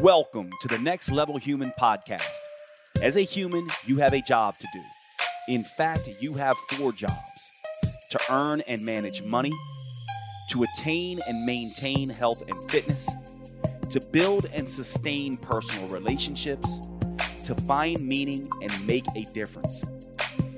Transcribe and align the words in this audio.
Welcome 0.00 0.48
to 0.62 0.68
the 0.68 0.78
Next 0.78 1.12
Level 1.12 1.36
Human 1.36 1.74
podcast. 1.78 2.40
As 3.02 3.18
a 3.18 3.20
human, 3.20 3.68
you 3.84 3.98
have 3.98 4.14
a 4.14 4.22
job 4.22 4.58
to 4.58 4.66
do. 4.72 4.80
In 5.46 5.62
fact, 5.62 6.08
you 6.20 6.32
have 6.32 6.56
four 6.70 6.90
jobs 6.90 7.50
to 8.08 8.18
earn 8.30 8.62
and 8.62 8.82
manage 8.82 9.22
money, 9.22 9.52
to 10.52 10.62
attain 10.62 11.20
and 11.28 11.44
maintain 11.44 12.08
health 12.08 12.42
and 12.48 12.70
fitness, 12.70 13.10
to 13.90 14.00
build 14.00 14.46
and 14.54 14.70
sustain 14.70 15.36
personal 15.36 15.86
relationships, 15.88 16.80
to 17.44 17.54
find 17.66 18.00
meaning 18.00 18.50
and 18.62 18.86
make 18.86 19.04
a 19.14 19.24
difference. 19.34 19.84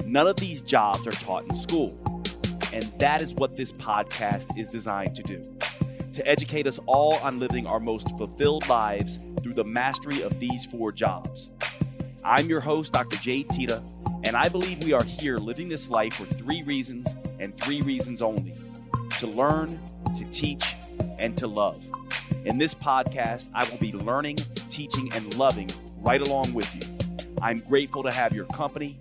None 0.06 0.28
of 0.28 0.36
these 0.36 0.62
jobs 0.62 1.04
are 1.08 1.10
taught 1.10 1.46
in 1.46 1.56
school, 1.56 1.98
and 2.72 2.84
that 3.00 3.20
is 3.20 3.34
what 3.34 3.56
this 3.56 3.72
podcast 3.72 4.56
is 4.56 4.68
designed 4.68 5.16
to 5.16 5.24
do 5.24 5.42
to 6.12 6.28
educate 6.28 6.66
us 6.66 6.78
all 6.86 7.14
on 7.22 7.40
living 7.40 7.66
our 7.66 7.80
most 7.80 8.16
fulfilled 8.18 8.68
lives 8.68 9.18
through 9.52 9.64
the 9.64 9.68
mastery 9.68 10.22
of 10.22 10.40
these 10.40 10.64
four 10.64 10.92
jobs. 10.92 11.50
I'm 12.24 12.48
your 12.48 12.60
host, 12.60 12.94
Dr. 12.94 13.16
Jade 13.16 13.50
Teta, 13.50 13.82
and 14.24 14.34
I 14.34 14.48
believe 14.48 14.82
we 14.82 14.94
are 14.94 15.04
here 15.04 15.36
living 15.36 15.68
this 15.68 15.90
life 15.90 16.14
for 16.14 16.24
three 16.24 16.62
reasons 16.62 17.14
and 17.38 17.54
three 17.60 17.82
reasons 17.82 18.22
only 18.22 18.54
to 19.18 19.26
learn, 19.26 19.78
to 20.16 20.24
teach, 20.30 20.74
and 21.18 21.36
to 21.36 21.46
love. 21.46 21.84
In 22.46 22.56
this 22.56 22.74
podcast, 22.74 23.50
I 23.54 23.68
will 23.68 23.76
be 23.76 23.92
learning, 23.92 24.36
teaching, 24.70 25.12
and 25.12 25.34
loving 25.36 25.68
right 25.98 26.20
along 26.26 26.54
with 26.54 26.74
you. 26.74 27.16
I'm 27.42 27.58
grateful 27.58 28.02
to 28.04 28.10
have 28.10 28.32
your 28.34 28.46
company. 28.46 28.98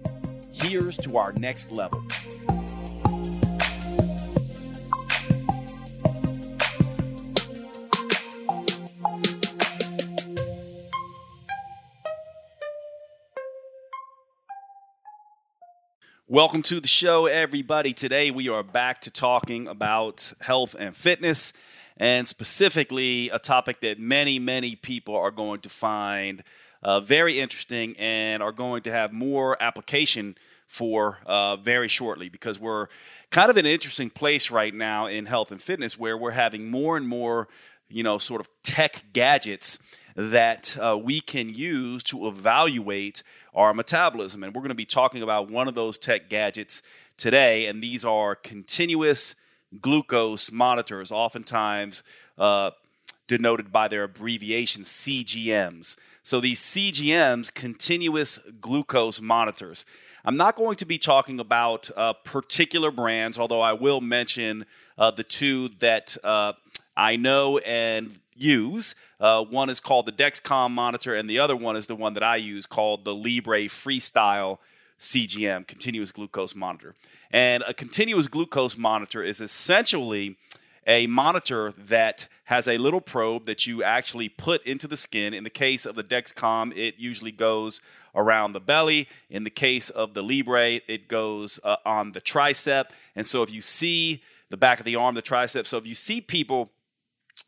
Here's 0.52 0.98
to 0.98 1.18
our 1.18 1.32
next 1.34 1.72
level. 1.72 2.04
Welcome 16.32 16.63
to 16.63 16.79
the 16.79 16.87
show, 16.87 17.26
everybody. 17.26 17.91
Today 17.91 18.32
we 18.32 18.48
are 18.48 18.63
back 18.63 19.01
to 19.01 19.12
talking 19.12 19.68
about 19.68 20.32
health 20.40 20.77
and 20.79 20.96
fitness, 20.96 21.51
and 21.98 22.26
specifically 22.26 23.27
a 23.32 23.37
topic 23.37 23.82
that 23.82 23.99
many, 23.99 24.40
many 24.40 24.77
people 24.77 25.13
are 25.18 25.32
going 25.32 25.59
to 25.59 25.68
find 25.68 26.41
uh, 26.84 27.02
very 27.02 27.41
interesting 27.41 27.98
and 27.99 28.41
are 28.41 28.54
going 28.54 28.84
to 28.84 28.91
have 28.93 29.12
more 29.12 29.62
application 29.62 30.37
for 30.68 31.20
uh, 31.26 31.57
very 31.57 31.90
shortly 31.90 32.29
because 32.29 32.62
we're 32.62 32.87
kind 33.29 33.49
of 33.49 33.57
in 33.57 33.65
an 33.65 33.71
interesting 33.74 34.09
place 34.09 34.49
right 34.49 34.74
now 34.74 35.07
in 35.07 35.26
health 35.26 35.52
and 35.52 35.62
fitness 35.62 35.99
where 35.99 36.18
we're 36.18 36.32
having 36.32 36.71
more 36.71 36.96
and 36.96 37.09
more, 37.09 37.49
you 37.90 38.04
know, 38.04 38.18
sort 38.18 38.40
of 38.40 38.48
tech 38.63 39.04
gadgets 39.12 39.79
that 40.15 40.77
uh, 40.79 40.98
we 40.98 41.20
can 41.20 41.49
use 41.49 42.04
to 42.04 42.27
evaluate 42.27 43.21
our 43.54 43.74
metabolism. 43.74 44.44
And 44.44 44.54
we're 44.54 44.62
going 44.62 44.70
to 44.70 44.76
be 44.76 44.85
talking 44.85 45.21
about 45.21 45.49
one 45.49 45.68
of 45.68 45.76
those 45.76 45.98
tech 45.98 46.30
gadgets 46.30 46.82
today, 47.18 47.68
and 47.68 47.82
these 47.82 48.04
are 48.05 48.35
continuous 48.35 49.35
glucose 49.80 50.52
monitors, 50.52 51.12
oftentimes 51.12 52.04
uh, 52.38 52.71
denoted 53.27 53.71
by 53.71 53.88
their 53.88 54.04
abbreviation 54.04 54.84
CGMs. 54.84 55.98
So 56.24 56.40
these 56.40 56.62
CGMs, 56.62 57.54
continuous 57.54 58.40
glucose 58.60 59.21
monitors. 59.21 59.86
I'm 60.24 60.38
not 60.38 60.55
going 60.55 60.76
to 60.77 60.86
be 60.86 60.98
talking 60.98 61.40
about 61.40 61.90
uh, 61.96 62.13
particular 62.13 62.91
brands, 62.91 63.40
although 63.40 63.62
I 63.62 63.74
will 63.74 64.02
mention 64.02 64.66
uh, 64.97 65.12
the 65.12 65.24
two 65.24 65.69
that 65.80 66.16
uh, 66.24 66.54
I 66.96 67.16
know 67.16 67.58
and 67.59 68.18
use. 68.41 68.96
Uh, 69.19 69.44
one 69.44 69.69
is 69.69 69.79
called 69.79 70.06
the 70.06 70.12
Dexcom 70.12 70.72
monitor, 70.72 71.16
and 71.16 71.29
the 71.29 71.40
other 71.40 71.56
one 71.56 71.75
is 71.75 71.88
the 71.88 71.96
one 71.96 72.13
that 72.13 72.24
I 72.24 72.38
use 72.38 72.66
called 72.66 73.06
the 73.06 73.16
Libre 73.16 73.66
Freestyle 73.66 74.57
CGM, 75.00 75.66
continuous 75.68 76.12
glucose 76.12 76.56
monitor. 76.56 76.96
And 77.31 77.63
a 77.68 77.74
continuous 77.74 78.28
glucose 78.28 78.78
monitor 78.78 79.24
is 79.24 79.41
essentially 79.41 80.38
a 80.88 81.07
monitor 81.07 81.74
that 81.78 82.28
has 82.46 82.68
a 82.68 82.78
little 82.78 83.01
probe 83.01 83.46
that 83.46 83.68
you 83.68 83.84
actually 83.84 84.30
put 84.30 84.66
into 84.66 84.88
the 84.88 84.97
skin. 84.97 85.34
In 85.34 85.44
the 85.44 85.50
case 85.50 85.85
of 85.85 85.96
the 85.96 86.03
Dexcom, 86.03 86.75
it 86.75 86.96
usually 86.97 87.31
goes 87.31 87.81
around 88.16 88.53
the 88.53 88.59
belly. 88.59 89.07
In 89.30 89.44
the 89.44 89.50
case 89.50 89.90
of 89.90 90.13
the 90.13 90.22
Libre, 90.22 90.81
it 90.88 91.07
goes 91.07 91.59
uh, 91.63 91.78
on 91.85 92.12
the 92.12 92.22
tricep. 92.22 92.90
And 93.16 93.25
so 93.25 93.44
if 93.44 93.51
you 93.51 93.62
see 93.62 94.22
the 94.50 94.57
back 94.57 94.80
of 94.80 94.85
the 94.85 94.96
arm, 94.96 95.16
the 95.16 95.22
tricep, 95.22 95.66
so 95.66 95.78
if 95.78 95.88
you 95.88 95.96
see 95.96 96.19
people 96.19 96.72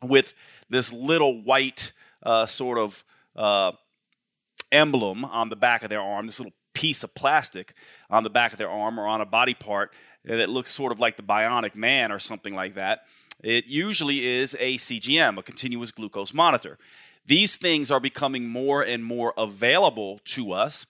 with 0.02 0.34
this 0.68 0.92
little 0.92 1.42
white 1.42 1.92
uh, 2.22 2.46
sort 2.46 2.78
of 2.78 3.04
uh, 3.36 3.72
emblem 4.72 5.24
on 5.24 5.48
the 5.48 5.56
back 5.56 5.82
of 5.82 5.90
their 5.90 6.00
arm, 6.00 6.26
this 6.26 6.40
little 6.40 6.54
piece 6.74 7.04
of 7.04 7.14
plastic 7.14 7.74
on 8.10 8.24
the 8.24 8.30
back 8.30 8.52
of 8.52 8.58
their 8.58 8.68
arm 8.68 8.98
or 8.98 9.06
on 9.06 9.20
a 9.20 9.26
body 9.26 9.54
part 9.54 9.92
that 10.24 10.50
looks 10.50 10.70
sort 10.70 10.92
of 10.92 10.98
like 10.98 11.16
the 11.16 11.22
bionic 11.22 11.74
man 11.74 12.10
or 12.10 12.18
something 12.18 12.54
like 12.54 12.74
that. 12.74 13.04
It 13.42 13.66
usually 13.66 14.24
is 14.24 14.56
a 14.58 14.76
CGM, 14.76 15.38
a 15.38 15.42
continuous 15.42 15.90
glucose 15.90 16.32
monitor. 16.32 16.78
These 17.26 17.56
things 17.56 17.90
are 17.90 18.00
becoming 18.00 18.48
more 18.48 18.82
and 18.82 19.04
more 19.04 19.32
available 19.36 20.20
to 20.26 20.52
us. 20.52 20.86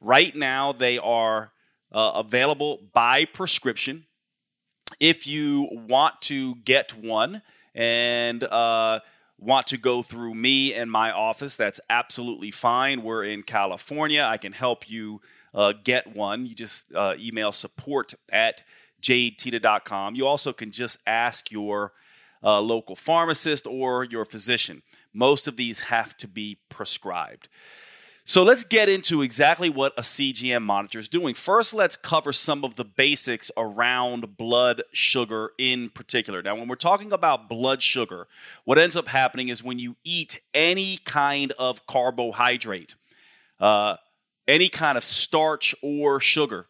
Right 0.00 0.34
now, 0.34 0.72
they 0.72 0.98
are 0.98 1.52
uh, 1.92 2.12
available 2.16 2.80
by 2.92 3.24
prescription. 3.24 4.04
If 5.00 5.26
you 5.26 5.68
want 5.72 6.20
to 6.22 6.56
get 6.56 6.96
one, 6.96 7.42
and 7.74 8.42
uh, 8.44 9.00
want 9.38 9.66
to 9.68 9.78
go 9.78 10.02
through 10.02 10.34
me 10.34 10.74
and 10.74 10.90
my 10.90 11.10
office, 11.10 11.56
that's 11.56 11.80
absolutely 11.90 12.50
fine. 12.50 13.02
We're 13.02 13.24
in 13.24 13.42
California. 13.42 14.22
I 14.22 14.38
can 14.38 14.52
help 14.52 14.88
you 14.88 15.20
uh, 15.54 15.72
get 15.84 16.14
one. 16.14 16.46
You 16.46 16.54
just 16.54 16.94
uh, 16.94 17.14
email 17.18 17.52
support 17.52 18.14
at 18.30 18.62
jadeteta.com. 19.02 20.14
You 20.14 20.26
also 20.26 20.52
can 20.52 20.70
just 20.70 20.98
ask 21.06 21.50
your 21.50 21.92
uh, 22.42 22.60
local 22.60 22.96
pharmacist 22.96 23.66
or 23.66 24.04
your 24.04 24.24
physician. 24.24 24.82
Most 25.12 25.48
of 25.48 25.56
these 25.56 25.80
have 25.80 26.16
to 26.18 26.28
be 26.28 26.58
prescribed. 26.68 27.48
So 28.28 28.42
let's 28.42 28.64
get 28.64 28.88
into 28.88 29.22
exactly 29.22 29.70
what 29.70 29.96
a 29.96 30.02
CGM 30.02 30.62
monitor 30.62 30.98
is 30.98 31.08
doing. 31.08 31.32
First, 31.32 31.72
let's 31.72 31.94
cover 31.94 32.32
some 32.32 32.64
of 32.64 32.74
the 32.74 32.84
basics 32.84 33.52
around 33.56 34.36
blood 34.36 34.82
sugar 34.92 35.52
in 35.58 35.90
particular. 35.90 36.42
Now, 36.42 36.56
when 36.56 36.66
we're 36.66 36.74
talking 36.74 37.12
about 37.12 37.48
blood 37.48 37.82
sugar, 37.82 38.26
what 38.64 38.78
ends 38.78 38.96
up 38.96 39.06
happening 39.06 39.48
is 39.48 39.62
when 39.62 39.78
you 39.78 39.94
eat 40.02 40.40
any 40.52 40.96
kind 41.04 41.52
of 41.56 41.86
carbohydrate, 41.86 42.96
uh, 43.60 43.98
any 44.48 44.70
kind 44.70 44.98
of 44.98 45.04
starch 45.04 45.72
or 45.80 46.18
sugar, 46.18 46.66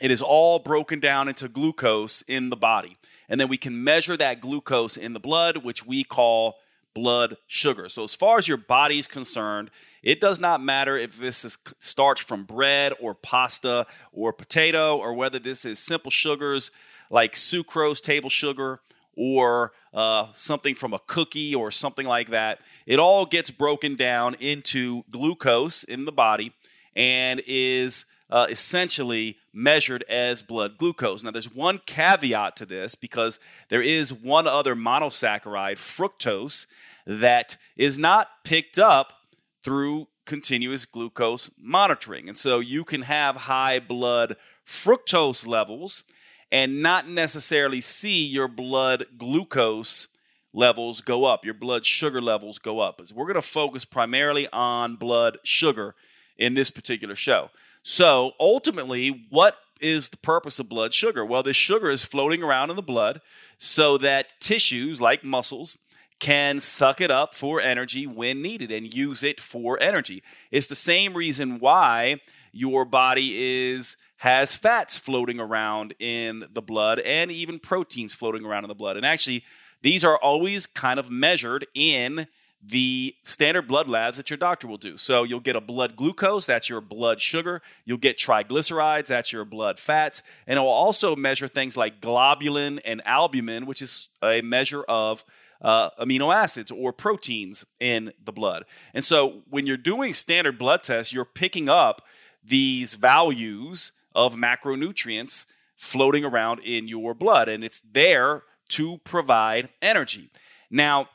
it 0.00 0.12
is 0.12 0.22
all 0.22 0.60
broken 0.60 1.00
down 1.00 1.26
into 1.26 1.48
glucose 1.48 2.22
in 2.28 2.48
the 2.48 2.56
body. 2.56 2.96
And 3.28 3.40
then 3.40 3.48
we 3.48 3.56
can 3.56 3.82
measure 3.82 4.16
that 4.18 4.40
glucose 4.40 4.96
in 4.96 5.14
the 5.14 5.20
blood, 5.20 5.64
which 5.64 5.84
we 5.84 6.04
call 6.04 6.58
blood 6.94 7.38
sugar. 7.48 7.88
So, 7.88 8.04
as 8.04 8.14
far 8.14 8.38
as 8.38 8.46
your 8.46 8.56
body's 8.56 9.08
concerned, 9.08 9.72
it 10.02 10.20
does 10.20 10.40
not 10.40 10.62
matter 10.62 10.96
if 10.96 11.18
this 11.18 11.44
is 11.44 11.58
starch 11.78 12.22
from 12.22 12.44
bread 12.44 12.92
or 13.00 13.14
pasta 13.14 13.86
or 14.12 14.32
potato, 14.32 14.96
or 14.96 15.14
whether 15.14 15.38
this 15.38 15.64
is 15.64 15.78
simple 15.78 16.10
sugars 16.10 16.70
like 17.10 17.34
sucrose, 17.34 18.00
table 18.00 18.30
sugar, 18.30 18.80
or 19.16 19.72
uh, 19.92 20.28
something 20.32 20.74
from 20.74 20.94
a 20.94 21.00
cookie 21.06 21.54
or 21.54 21.70
something 21.70 22.06
like 22.06 22.28
that. 22.30 22.60
It 22.86 22.98
all 22.98 23.26
gets 23.26 23.50
broken 23.50 23.96
down 23.96 24.34
into 24.40 25.02
glucose 25.10 25.84
in 25.84 26.04
the 26.04 26.12
body 26.12 26.52
and 26.96 27.42
is 27.46 28.06
uh, 28.30 28.46
essentially 28.48 29.36
measured 29.52 30.04
as 30.08 30.42
blood 30.42 30.78
glucose. 30.78 31.22
Now, 31.22 31.32
there's 31.32 31.52
one 31.52 31.80
caveat 31.84 32.56
to 32.56 32.66
this 32.66 32.94
because 32.94 33.40
there 33.68 33.82
is 33.82 34.12
one 34.12 34.46
other 34.46 34.76
monosaccharide, 34.76 35.76
fructose, 35.76 36.66
that 37.06 37.56
is 37.76 37.98
not 37.98 38.28
picked 38.44 38.78
up 38.78 39.14
through 39.62 40.08
continuous 40.26 40.86
glucose 40.86 41.50
monitoring. 41.58 42.28
And 42.28 42.38
so 42.38 42.60
you 42.60 42.84
can 42.84 43.02
have 43.02 43.36
high 43.36 43.80
blood 43.80 44.36
fructose 44.66 45.46
levels 45.46 46.04
and 46.52 46.82
not 46.82 47.08
necessarily 47.08 47.80
see 47.80 48.26
your 48.26 48.48
blood 48.48 49.04
glucose 49.18 50.08
levels 50.52 51.00
go 51.00 51.24
up, 51.24 51.44
your 51.44 51.54
blood 51.54 51.84
sugar 51.86 52.20
levels 52.20 52.58
go 52.58 52.80
up. 52.80 53.00
We're 53.14 53.26
going 53.26 53.34
to 53.34 53.42
focus 53.42 53.84
primarily 53.84 54.48
on 54.52 54.96
blood 54.96 55.38
sugar 55.44 55.94
in 56.36 56.54
this 56.54 56.70
particular 56.70 57.14
show. 57.14 57.50
So 57.82 58.32
ultimately, 58.40 59.26
what 59.30 59.56
is 59.80 60.10
the 60.10 60.16
purpose 60.16 60.58
of 60.58 60.68
blood 60.68 60.92
sugar? 60.92 61.24
Well, 61.24 61.42
this 61.42 61.56
sugar 61.56 61.88
is 61.88 62.04
floating 62.04 62.42
around 62.42 62.70
in 62.70 62.76
the 62.76 62.82
blood 62.82 63.20
so 63.58 63.96
that 63.98 64.32
tissues 64.40 65.00
like 65.00 65.24
muscles 65.24 65.78
can 66.20 66.60
suck 66.60 67.00
it 67.00 67.10
up 67.10 67.34
for 67.34 67.60
energy 67.60 68.06
when 68.06 68.42
needed 68.42 68.70
and 68.70 68.94
use 68.94 69.22
it 69.22 69.40
for 69.40 69.82
energy. 69.82 70.22
It's 70.50 70.66
the 70.66 70.74
same 70.74 71.14
reason 71.14 71.58
why 71.58 72.20
your 72.52 72.84
body 72.84 73.70
is 73.72 73.96
has 74.18 74.54
fats 74.54 74.98
floating 74.98 75.40
around 75.40 75.94
in 75.98 76.44
the 76.52 76.60
blood 76.60 77.00
and 77.00 77.30
even 77.30 77.58
proteins 77.58 78.14
floating 78.14 78.44
around 78.44 78.64
in 78.64 78.68
the 78.68 78.74
blood. 78.74 78.98
And 78.98 79.06
actually, 79.06 79.42
these 79.80 80.04
are 80.04 80.18
always 80.18 80.66
kind 80.66 81.00
of 81.00 81.10
measured 81.10 81.66
in 81.74 82.26
the 82.62 83.14
standard 83.22 83.66
blood 83.66 83.88
labs 83.88 84.18
that 84.18 84.28
your 84.28 84.36
doctor 84.36 84.66
will 84.66 84.76
do. 84.76 84.98
So 84.98 85.22
you'll 85.22 85.40
get 85.40 85.56
a 85.56 85.60
blood 85.60 85.96
glucose, 85.96 86.44
that's 86.44 86.68
your 86.68 86.82
blood 86.82 87.18
sugar. 87.18 87.62
You'll 87.86 87.96
get 87.96 88.18
triglycerides, 88.18 89.06
that's 89.06 89.32
your 89.32 89.46
blood 89.46 89.78
fats. 89.78 90.22
And 90.46 90.58
it 90.58 90.60
will 90.60 90.68
also 90.68 91.16
measure 91.16 91.48
things 91.48 91.78
like 91.78 92.02
globulin 92.02 92.78
and 92.84 93.00
albumin, 93.06 93.64
which 93.64 93.80
is 93.80 94.10
a 94.22 94.42
measure 94.42 94.82
of 94.82 95.24
uh, 95.60 95.90
amino 96.00 96.34
acids 96.34 96.70
or 96.70 96.92
proteins 96.92 97.64
in 97.78 98.12
the 98.22 98.32
blood. 98.32 98.64
And 98.94 99.04
so 99.04 99.42
when 99.48 99.66
you're 99.66 99.76
doing 99.76 100.12
standard 100.12 100.58
blood 100.58 100.82
tests, 100.82 101.12
you're 101.12 101.24
picking 101.24 101.68
up 101.68 102.02
these 102.42 102.94
values 102.94 103.92
of 104.14 104.34
macronutrients 104.34 105.46
floating 105.76 106.24
around 106.24 106.60
in 106.60 106.88
your 106.88 107.14
blood, 107.14 107.48
and 107.48 107.64
it's 107.64 107.80
there 107.80 108.42
to 108.68 108.98
provide 108.98 109.70
energy. 109.80 110.30
Now, 110.70 111.08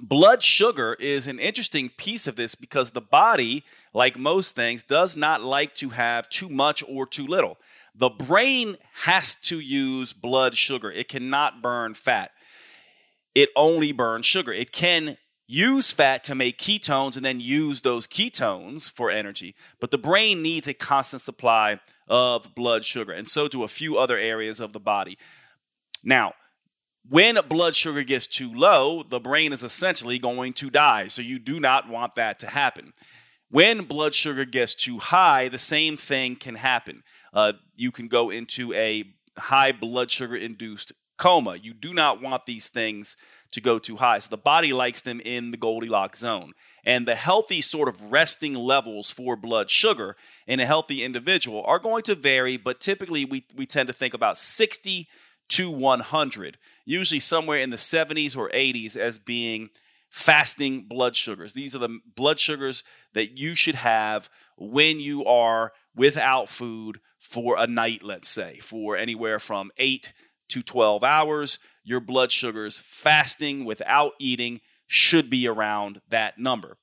blood 0.00 0.42
sugar 0.42 0.96
is 1.00 1.26
an 1.26 1.38
interesting 1.38 1.88
piece 1.90 2.26
of 2.26 2.36
this 2.36 2.54
because 2.54 2.90
the 2.90 3.00
body, 3.00 3.64
like 3.92 4.18
most 4.18 4.54
things, 4.54 4.82
does 4.82 5.16
not 5.16 5.42
like 5.42 5.74
to 5.76 5.90
have 5.90 6.28
too 6.28 6.48
much 6.48 6.84
or 6.88 7.06
too 7.06 7.26
little. 7.26 7.58
The 7.94 8.10
brain 8.10 8.76
has 8.92 9.34
to 9.36 9.58
use 9.58 10.12
blood 10.12 10.56
sugar, 10.56 10.90
it 10.90 11.08
cannot 11.08 11.62
burn 11.62 11.94
fat. 11.94 12.30
It 13.34 13.50
only 13.54 13.92
burns 13.92 14.26
sugar. 14.26 14.52
It 14.52 14.72
can 14.72 15.16
use 15.46 15.92
fat 15.92 16.22
to 16.24 16.34
make 16.34 16.58
ketones 16.58 17.16
and 17.16 17.24
then 17.24 17.40
use 17.40 17.80
those 17.80 18.06
ketones 18.06 18.90
for 18.90 19.10
energy. 19.10 19.54
But 19.80 19.90
the 19.90 19.98
brain 19.98 20.42
needs 20.42 20.68
a 20.68 20.74
constant 20.74 21.22
supply 21.22 21.80
of 22.06 22.54
blood 22.54 22.84
sugar, 22.84 23.12
and 23.12 23.28
so 23.28 23.48
do 23.48 23.62
a 23.62 23.68
few 23.68 23.96
other 23.98 24.18
areas 24.18 24.60
of 24.60 24.72
the 24.72 24.80
body. 24.80 25.18
Now, 26.04 26.34
when 27.08 27.38
blood 27.48 27.74
sugar 27.74 28.02
gets 28.02 28.26
too 28.26 28.52
low, 28.52 29.02
the 29.02 29.20
brain 29.20 29.52
is 29.52 29.62
essentially 29.62 30.18
going 30.18 30.52
to 30.54 30.68
die. 30.68 31.06
So 31.06 31.22
you 31.22 31.38
do 31.38 31.58
not 31.58 31.88
want 31.88 32.14
that 32.16 32.38
to 32.40 32.48
happen. 32.48 32.92
When 33.50 33.84
blood 33.84 34.14
sugar 34.14 34.44
gets 34.44 34.74
too 34.74 34.98
high, 34.98 35.48
the 35.48 35.58
same 35.58 35.96
thing 35.96 36.36
can 36.36 36.56
happen. 36.56 37.02
Uh, 37.32 37.54
you 37.76 37.90
can 37.90 38.08
go 38.08 38.28
into 38.28 38.74
a 38.74 39.04
high 39.38 39.72
blood 39.72 40.10
sugar 40.10 40.36
induced 40.36 40.92
coma. 41.18 41.56
You 41.56 41.74
do 41.74 41.92
not 41.92 42.22
want 42.22 42.46
these 42.46 42.68
things 42.68 43.16
to 43.50 43.60
go 43.60 43.78
too 43.78 43.96
high. 43.96 44.18
So 44.18 44.30
the 44.30 44.38
body 44.38 44.72
likes 44.72 45.02
them 45.02 45.20
in 45.24 45.50
the 45.50 45.56
Goldilocks 45.56 46.20
zone. 46.20 46.52
And 46.84 47.06
the 47.06 47.14
healthy 47.14 47.60
sort 47.60 47.88
of 47.88 48.10
resting 48.10 48.54
levels 48.54 49.10
for 49.10 49.36
blood 49.36 49.70
sugar 49.70 50.16
in 50.46 50.60
a 50.60 50.66
healthy 50.66 51.02
individual 51.02 51.62
are 51.66 51.78
going 51.78 52.02
to 52.04 52.14
vary, 52.14 52.56
but 52.56 52.80
typically 52.80 53.24
we, 53.24 53.44
we 53.54 53.66
tend 53.66 53.88
to 53.88 53.92
think 53.92 54.14
about 54.14 54.38
60 54.38 55.06
to 55.50 55.70
100, 55.70 56.58
usually 56.84 57.20
somewhere 57.20 57.58
in 57.58 57.70
the 57.70 57.76
70s 57.76 58.36
or 58.36 58.50
80s 58.50 58.96
as 58.96 59.18
being 59.18 59.70
fasting 60.10 60.82
blood 60.82 61.16
sugars. 61.16 61.52
These 61.52 61.74
are 61.74 61.78
the 61.78 62.00
blood 62.14 62.38
sugars 62.38 62.84
that 63.14 63.38
you 63.38 63.54
should 63.54 63.74
have 63.76 64.28
when 64.56 65.00
you 65.00 65.24
are 65.24 65.72
without 65.94 66.48
food 66.48 67.00
for 67.18 67.58
a 67.58 67.66
night, 67.66 68.02
let's 68.02 68.28
say, 68.28 68.58
for 68.58 68.96
anywhere 68.96 69.38
from 69.38 69.70
8 69.78 70.12
to 70.48 70.62
12 70.62 71.02
hours. 71.04 71.58
Your 71.84 72.00
blood 72.00 72.30
sugars 72.30 72.78
fasting 72.78 73.64
without 73.64 74.12
eating 74.18 74.60
should 74.86 75.30
be 75.30 75.46
around 75.46 76.00
that 76.08 76.38
number. 76.38 76.76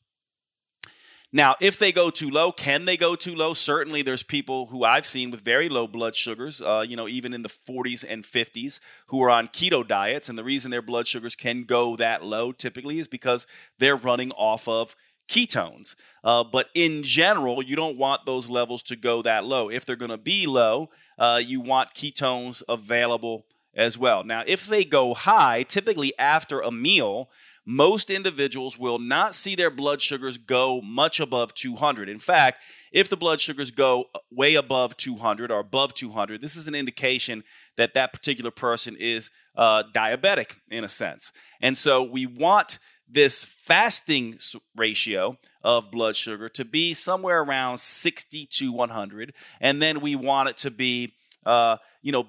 Now, 1.36 1.56
if 1.60 1.78
they 1.78 1.92
go 1.92 2.10
too 2.10 2.30
low, 2.30 2.54
can 2.54 2.86
they 2.86 2.96
go 2.96 3.16
too 3.16 3.36
low? 3.36 3.54
Certainly, 3.54 4.04
there's 4.04 4.24
people 4.24 4.68
who 4.68 4.86
I've 4.86 5.06
seen 5.06 5.32
with 5.32 5.42
very 5.42 5.68
low 5.68 5.86
blood 5.86 6.16
sugars, 6.16 6.62
uh, 6.62 6.86
you 6.88 6.96
know, 6.96 7.10
even 7.10 7.34
in 7.34 7.42
the 7.42 7.50
40s 7.50 8.06
and 8.08 8.24
50s, 8.24 8.80
who 9.08 9.22
are 9.22 9.30
on 9.30 9.50
keto 9.50 9.86
diets. 9.86 10.30
And 10.30 10.38
the 10.38 10.46
reason 10.46 10.72
their 10.72 10.82
blood 10.82 11.08
sugars 11.08 11.36
can 11.36 11.64
go 11.64 11.98
that 11.98 12.24
low 12.24 12.54
typically 12.54 13.00
is 13.00 13.10
because 13.10 13.48
they're 13.80 13.98
running 13.98 14.32
off 14.32 14.68
of 14.70 14.96
ketones. 15.28 15.96
Uh, 16.24 16.44
but 16.44 16.70
in 16.74 17.04
general, 17.04 17.62
you 17.62 17.76
don't 17.76 17.98
want 17.98 18.24
those 18.24 18.50
levels 18.50 18.82
to 18.84 18.96
go 18.96 19.22
that 19.22 19.44
low. 19.44 19.70
If 19.70 19.84
they're 19.84 19.98
going 19.98 20.12
to 20.12 20.18
be 20.18 20.48
low, 20.48 20.90
uh, 21.20 21.42
you 21.46 21.60
want 21.60 21.94
ketones 21.94 22.64
available 22.70 23.46
as 23.76 23.98
well. 23.98 24.24
Now, 24.24 24.44
if 24.48 24.66
they 24.66 24.84
go 24.84 25.14
high, 25.14 25.64
typically 25.64 26.18
after 26.18 26.62
a 26.62 26.72
meal, 26.72 27.30
most 27.66 28.10
individuals 28.10 28.78
will 28.78 29.00
not 29.00 29.34
see 29.34 29.56
their 29.56 29.72
blood 29.72 30.02
sugars 30.02 30.38
go 30.38 30.82
much 30.82 31.20
above 31.20 31.54
200. 31.56 32.08
In 32.08 32.20
fact, 32.20 32.62
if 32.92 33.10
the 33.10 33.18
blood 33.18 33.42
sugars 33.42 33.72
go 33.72 34.06
way 34.32 34.56
above 34.56 34.96
200 34.98 35.52
or 35.52 35.60
above 35.60 35.94
200, 35.94 36.40
this 36.40 36.56
is 36.56 36.68
an 36.68 36.76
indication 36.76 37.44
that 37.76 37.94
that 37.96 38.14
particular 38.14 38.52
person 38.52 38.96
is 39.00 39.32
uh, 39.56 39.84
diabetic 39.94 40.58
in 40.70 40.84
a 40.84 40.90
sense. 40.90 41.32
And 41.60 41.78
so 41.78 42.04
we 42.04 42.26
want 42.26 42.80
this 43.08 43.44
fasting 43.44 44.38
ratio 44.76 45.38
of 45.64 45.92
blood 45.92 46.16
sugar 46.16 46.48
to 46.50 46.64
be 46.64 46.94
somewhere 46.94 47.42
around 47.42 47.80
60 47.80 48.46
to 48.46 48.72
100. 48.72 49.34
And 49.60 49.82
then 49.82 50.00
we 50.00 50.16
want 50.16 50.50
it 50.50 50.58
to 50.58 50.72
be, 50.72 51.14
uh, 51.46 51.78
you 52.02 52.12
know, 52.12 52.28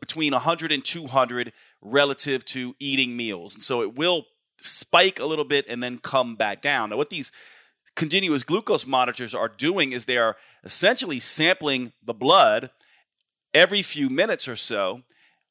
between 0.00 0.32
100 0.32 0.72
and 0.72 0.84
200 0.84 1.52
relative 1.80 2.44
to 2.46 2.74
eating 2.78 3.16
meals. 3.16 3.54
And 3.54 3.62
so 3.62 3.82
it 3.82 3.94
will 3.94 4.26
spike 4.60 5.18
a 5.18 5.26
little 5.26 5.44
bit 5.44 5.66
and 5.68 5.82
then 5.82 5.98
come 5.98 6.36
back 6.36 6.62
down. 6.62 6.90
Now, 6.90 6.96
what 6.96 7.10
these 7.10 7.32
continuous 7.94 8.42
glucose 8.42 8.86
monitors 8.86 9.34
are 9.34 9.48
doing 9.48 9.92
is 9.92 10.04
they 10.04 10.18
are 10.18 10.36
essentially 10.64 11.18
sampling 11.18 11.92
the 12.04 12.14
blood 12.14 12.70
every 13.54 13.82
few 13.82 14.10
minutes 14.10 14.48
or 14.48 14.56
so, 14.56 15.02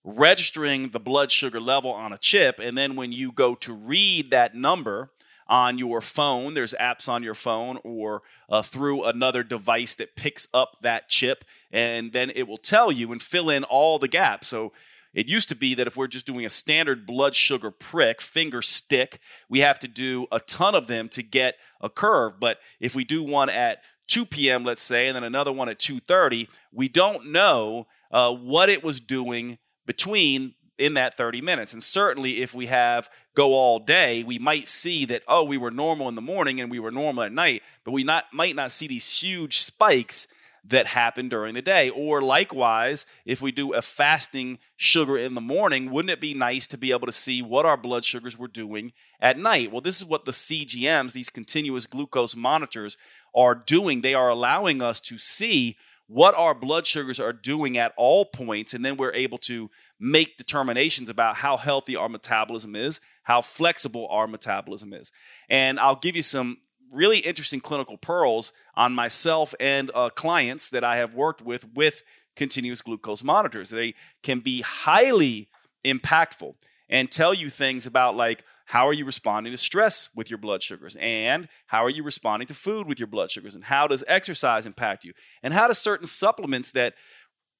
registering 0.03 0.89
the 0.89 0.99
blood 0.99 1.31
sugar 1.31 1.59
level 1.59 1.91
on 1.91 2.13
a 2.13 2.17
chip. 2.17 2.59
And 2.59 2.77
then 2.77 2.95
when 2.95 3.11
you 3.11 3.31
go 3.31 3.55
to 3.55 3.73
read 3.73 4.31
that 4.31 4.55
number 4.55 5.09
on 5.47 5.77
your 5.77 6.01
phone, 6.01 6.53
there's 6.53 6.73
apps 6.73 7.07
on 7.07 7.23
your 7.23 7.35
phone 7.35 7.77
or 7.83 8.23
uh, 8.49 8.61
through 8.61 9.03
another 9.03 9.43
device 9.43 9.95
that 9.95 10.15
picks 10.15 10.47
up 10.53 10.77
that 10.81 11.09
chip, 11.09 11.43
and 11.71 12.13
then 12.13 12.31
it 12.35 12.47
will 12.47 12.57
tell 12.57 12.91
you 12.91 13.11
and 13.11 13.21
fill 13.21 13.49
in 13.49 13.63
all 13.63 13.99
the 13.99 14.07
gaps. 14.07 14.47
So 14.47 14.73
it 15.13 15.29
used 15.29 15.47
to 15.49 15.55
be 15.55 15.73
that 15.75 15.87
if 15.87 15.95
we're 15.95 16.07
just 16.07 16.25
doing 16.25 16.45
a 16.45 16.49
standard 16.49 17.05
blood 17.05 17.35
sugar 17.35 17.71
prick, 17.71 18.21
finger 18.21 18.61
stick, 18.61 19.19
we 19.49 19.59
have 19.59 19.79
to 19.79 19.87
do 19.87 20.27
a 20.31 20.39
ton 20.39 20.75
of 20.75 20.87
them 20.87 21.07
to 21.09 21.23
get 21.23 21.55
a 21.79 21.89
curve. 21.89 22.39
But 22.39 22.59
if 22.79 22.95
we 22.95 23.05
do 23.05 23.23
one 23.23 23.49
at 23.49 23.81
2 24.07 24.25
p.m., 24.25 24.63
let's 24.63 24.83
say, 24.83 25.07
and 25.07 25.15
then 25.15 25.23
another 25.23 25.53
one 25.53 25.69
at 25.69 25.79
2:30, 25.79 26.47
we 26.71 26.89
don't 26.89 27.27
know 27.31 27.87
uh, 28.11 28.31
what 28.33 28.69
it 28.69 28.83
was 28.83 28.99
doing 28.99 29.57
between 29.85 30.53
in 30.77 30.95
that 30.95 31.15
30 31.15 31.41
minutes. 31.41 31.73
And 31.73 31.81
certainly, 31.81 32.41
if 32.41 32.53
we 32.53 32.65
have 32.65 33.09
go 33.35 33.53
all 33.53 33.79
day, 33.79 34.23
we 34.23 34.39
might 34.39 34.67
see 34.67 35.05
that 35.05 35.23
oh, 35.27 35.43
we 35.43 35.57
were 35.57 35.71
normal 35.71 36.09
in 36.09 36.15
the 36.15 36.21
morning 36.21 36.59
and 36.59 36.71
we 36.71 36.79
were 36.79 36.91
normal 36.91 37.23
at 37.23 37.31
night, 37.31 37.61
but 37.83 37.91
we 37.91 38.03
not 38.03 38.25
might 38.33 38.55
not 38.55 38.71
see 38.71 38.87
these 38.87 39.21
huge 39.21 39.57
spikes 39.57 40.27
that 40.67 40.87
happen 40.87 41.29
during 41.29 41.53
the 41.53 41.61
day. 41.61 41.89
Or 41.89 42.21
likewise, 42.21 43.05
if 43.25 43.41
we 43.41 43.51
do 43.51 43.73
a 43.73 43.81
fasting 43.81 44.57
sugar 44.75 45.17
in 45.17 45.35
the 45.35 45.41
morning, 45.41 45.91
wouldn't 45.91 46.11
it 46.11 46.19
be 46.19 46.33
nice 46.33 46.67
to 46.69 46.77
be 46.77 46.91
able 46.91 47.05
to 47.05 47.13
see 47.13 47.41
what 47.41 47.65
our 47.65 47.77
blood 47.77 48.03
sugars 48.03 48.37
were 48.37 48.47
doing 48.47 48.91
at 49.19 49.37
night? 49.37 49.71
Well, 49.71 49.81
this 49.81 49.99
is 49.99 50.05
what 50.05 50.25
the 50.25 50.31
CGMs, 50.31 51.13
these 51.13 51.29
continuous 51.29 51.85
glucose 51.85 52.35
monitors, 52.35 52.97
are 53.35 53.53
doing. 53.53 54.01
They 54.01 54.15
are 54.15 54.29
allowing 54.29 54.81
us 54.81 54.99
to 55.01 55.17
see 55.17 55.77
what 56.07 56.35
our 56.35 56.53
blood 56.53 56.85
sugars 56.85 57.19
are 57.19 57.33
doing 57.33 57.77
at 57.77 57.93
all 57.97 58.25
points, 58.25 58.73
and 58.73 58.85
then 58.85 58.97
we're 58.97 59.13
able 59.13 59.37
to 59.39 59.69
make 59.99 60.37
determinations 60.37 61.09
about 61.09 61.37
how 61.37 61.57
healthy 61.57 61.95
our 61.95 62.09
metabolism 62.09 62.75
is, 62.75 63.01
how 63.23 63.41
flexible 63.41 64.07
our 64.09 64.27
metabolism 64.27 64.93
is. 64.93 65.11
And 65.49 65.79
I'll 65.79 65.95
give 65.95 66.15
you 66.15 66.21
some 66.21 66.57
really 66.91 67.19
interesting 67.19 67.59
clinical 67.59 67.97
pearls 67.97 68.53
on 68.75 68.93
myself 68.93 69.55
and 69.59 69.89
uh, 69.95 70.09
clients 70.09 70.69
that 70.69 70.83
I 70.83 70.97
have 70.97 71.15
worked 71.15 71.41
with 71.41 71.67
with 71.73 72.03
continuous 72.35 72.81
glucose 72.81 73.23
monitors. 73.23 73.69
They 73.69 73.95
can 74.21 74.39
be 74.39 74.61
highly 74.61 75.49
impactful 75.85 76.55
and 76.89 77.11
tell 77.11 77.33
you 77.33 77.49
things 77.49 77.85
about 77.87 78.15
like 78.15 78.43
how 78.65 78.87
are 78.87 78.93
you 78.93 79.05
responding 79.05 79.51
to 79.51 79.57
stress 79.57 80.09
with 80.15 80.29
your 80.29 80.37
blood 80.37 80.61
sugars 80.63 80.97
and 80.99 81.47
how 81.67 81.83
are 81.83 81.89
you 81.89 82.03
responding 82.03 82.47
to 82.47 82.53
food 82.53 82.87
with 82.87 82.99
your 82.99 83.07
blood 83.07 83.31
sugars 83.31 83.55
and 83.55 83.65
how 83.65 83.87
does 83.87 84.03
exercise 84.07 84.65
impact 84.65 85.03
you 85.03 85.13
and 85.43 85.53
how 85.53 85.67
do 85.67 85.73
certain 85.73 86.07
supplements 86.07 86.71
that 86.71 86.95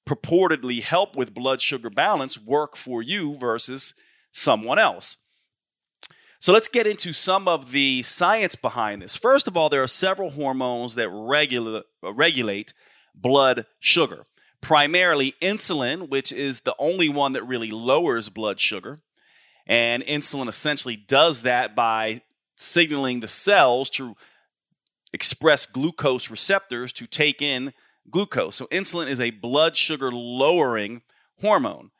purportedly 0.06 0.82
help 0.82 1.16
with 1.16 1.34
blood 1.34 1.60
sugar 1.60 1.90
balance 1.90 2.40
work 2.40 2.76
for 2.76 3.02
you 3.02 3.36
versus 3.38 3.94
someone 4.32 4.78
else 4.78 5.16
so 6.38 6.52
let's 6.52 6.68
get 6.68 6.86
into 6.86 7.12
some 7.12 7.48
of 7.48 7.72
the 7.72 8.02
science 8.02 8.54
behind 8.54 9.02
this. 9.02 9.16
First 9.16 9.48
of 9.48 9.56
all, 9.56 9.68
there 9.68 9.82
are 9.82 9.88
several 9.88 10.30
hormones 10.30 10.94
that 10.94 11.08
regula- 11.08 11.84
uh, 12.04 12.12
regulate 12.12 12.74
blood 13.14 13.66
sugar. 13.80 14.24
Primarily 14.60 15.34
insulin, 15.40 16.08
which 16.08 16.32
is 16.32 16.60
the 16.60 16.74
only 16.78 17.08
one 17.08 17.32
that 17.32 17.44
really 17.44 17.70
lowers 17.70 18.28
blood 18.28 18.60
sugar. 18.60 19.00
And 19.66 20.02
insulin 20.04 20.48
essentially 20.48 20.96
does 20.96 21.42
that 21.42 21.74
by 21.74 22.22
signaling 22.56 23.20
the 23.20 23.28
cells 23.28 23.90
to 23.90 24.16
express 25.12 25.66
glucose 25.66 26.30
receptors 26.30 26.92
to 26.92 27.06
take 27.06 27.42
in 27.42 27.72
glucose. 28.10 28.56
So 28.56 28.66
insulin 28.66 29.08
is 29.08 29.20
a 29.20 29.30
blood 29.30 29.76
sugar 29.76 30.10
lowering 30.12 31.02
hormone. 31.40 31.90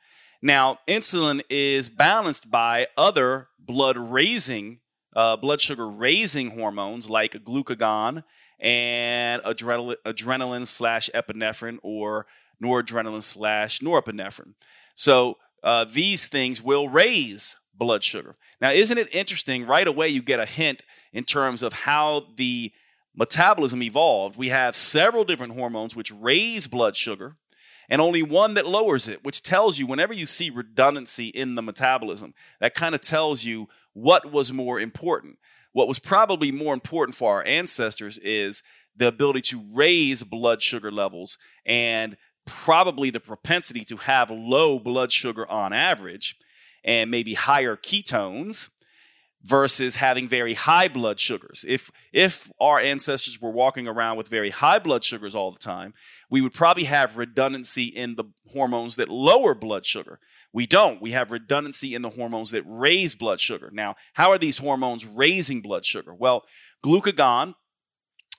Now, 0.43 0.79
insulin 0.87 1.43
is 1.51 1.89
balanced 1.89 2.51
by 2.51 2.87
other 2.97 3.49
blood 3.59 3.97
raising 3.97 4.81
uh, 5.17 5.35
blood 5.35 5.61
sugar 5.63 5.89
raising 5.89 6.51
hormones 6.51 7.09
like 7.09 7.33
glucagon 7.33 8.23
and 8.61 9.43
adrenaline, 9.43 9.97
adrenaline 10.05 10.67
slash 10.67 11.09
epinephrine 11.15 11.79
or 11.83 12.27
noradrenaline 12.63 13.23
slash 13.23 13.81
norepinephrine. 13.81 14.53
So 14.95 15.39
uh, 15.67 15.85
these 15.85 16.29
things 16.29 16.63
will 16.63 16.89
raise 16.89 17.57
blood 17.75 18.05
sugar. 18.05 18.37
Now, 18.61 18.71
isn't 18.71 18.97
it 18.97 19.13
interesting? 19.13 19.67
Right 19.67 19.87
away, 19.87 20.07
you 20.07 20.23
get 20.23 20.39
a 20.39 20.47
hint 20.47 20.85
in 21.13 21.25
terms 21.25 21.61
of 21.61 21.73
how 21.73 22.29
the 22.37 22.73
metabolism 23.17 23.83
evolved. 23.83 24.39
We 24.39 24.51
have 24.51 24.77
several 24.77 25.25
different 25.25 25.55
hormones 25.55 25.97
which 25.97 26.13
raise 26.13 26.69
blood 26.69 26.95
sugar 26.95 27.35
and 27.89 28.01
only 28.01 28.23
one 28.23 28.55
that 28.55 28.67
lowers 28.67 29.09
it, 29.09 29.25
which 29.25 29.43
tells 29.43 29.77
you 29.77 29.89
whenever 29.89 30.13
you 30.13 30.25
see 30.25 30.51
redundancy 30.51 31.27
in 31.27 31.57
the 31.57 31.63
metabolism, 31.63 32.33
that 32.61 32.75
kind 32.75 32.95
of 32.95 33.01
tells 33.01 33.43
you 33.43 33.69
what 33.93 34.31
was 34.31 34.53
more 34.53 34.79
important. 34.79 35.37
What 35.73 35.89
was 35.89 35.99
probably 35.99 36.53
more 36.53 36.75
important 36.75 37.17
for 37.17 37.35
our 37.35 37.45
ancestors 37.45 38.19
is 38.19 38.63
the 38.97 39.09
ability 39.09 39.41
to 39.43 39.65
raise 39.75 40.23
blood 40.23 40.63
sugar 40.63 40.93
levels 40.93 41.39
and 41.67 42.17
probably 42.47 43.11
the 43.11 43.21
propensity 43.21 43.85
to 43.85 43.97
have 43.97 44.31
low 44.31 44.79
blood 44.79 45.13
sugar 45.13 45.49
on 45.51 45.73
average 45.73 46.37
and 46.85 47.11
maybe 47.11 47.35
higher 47.35 47.77
ketones 47.77 48.71
versus 49.43 49.97
having 49.97 50.27
very 50.27 50.55
high 50.55 50.89
blood 50.89 51.21
sugars. 51.21 51.65
If 51.69 51.91
if 52.13 52.51
our 52.61 52.81
ancestors 52.81 53.41
were 53.41 53.51
walking 53.51 53.87
around 53.87 54.17
with 54.17 54.29
very 54.29 54.51
high 54.51 54.79
blood 54.79 55.05
sugars 55.05 55.35
all 55.35 55.53
the 55.53 55.59
time, 55.59 55.95
we 56.31 56.41
would 56.41 56.55
probably 56.55 56.85
have 56.85 57.17
redundancy 57.17 57.85
in 57.85 58.17
the 58.17 58.25
hormones 58.53 58.97
that 58.97 59.09
lower 59.09 59.55
blood 59.55 59.87
sugar. 59.87 60.19
We 60.53 60.67
don't. 60.67 61.03
We 61.03 61.13
have 61.13 61.31
redundancy 61.31 61.95
in 61.95 62.03
the 62.03 62.11
hormones 62.11 62.51
that 62.53 62.65
raise 62.67 63.15
blood 63.15 63.41
sugar. 63.41 63.71
Now, 63.73 63.95
how 64.15 64.31
are 64.31 64.39
these 64.39 64.59
hormones 64.59 65.07
raising 65.07 65.61
blood 65.61 65.85
sugar? 65.85 66.15
Well, 66.15 66.45
glucagon, 66.83 67.55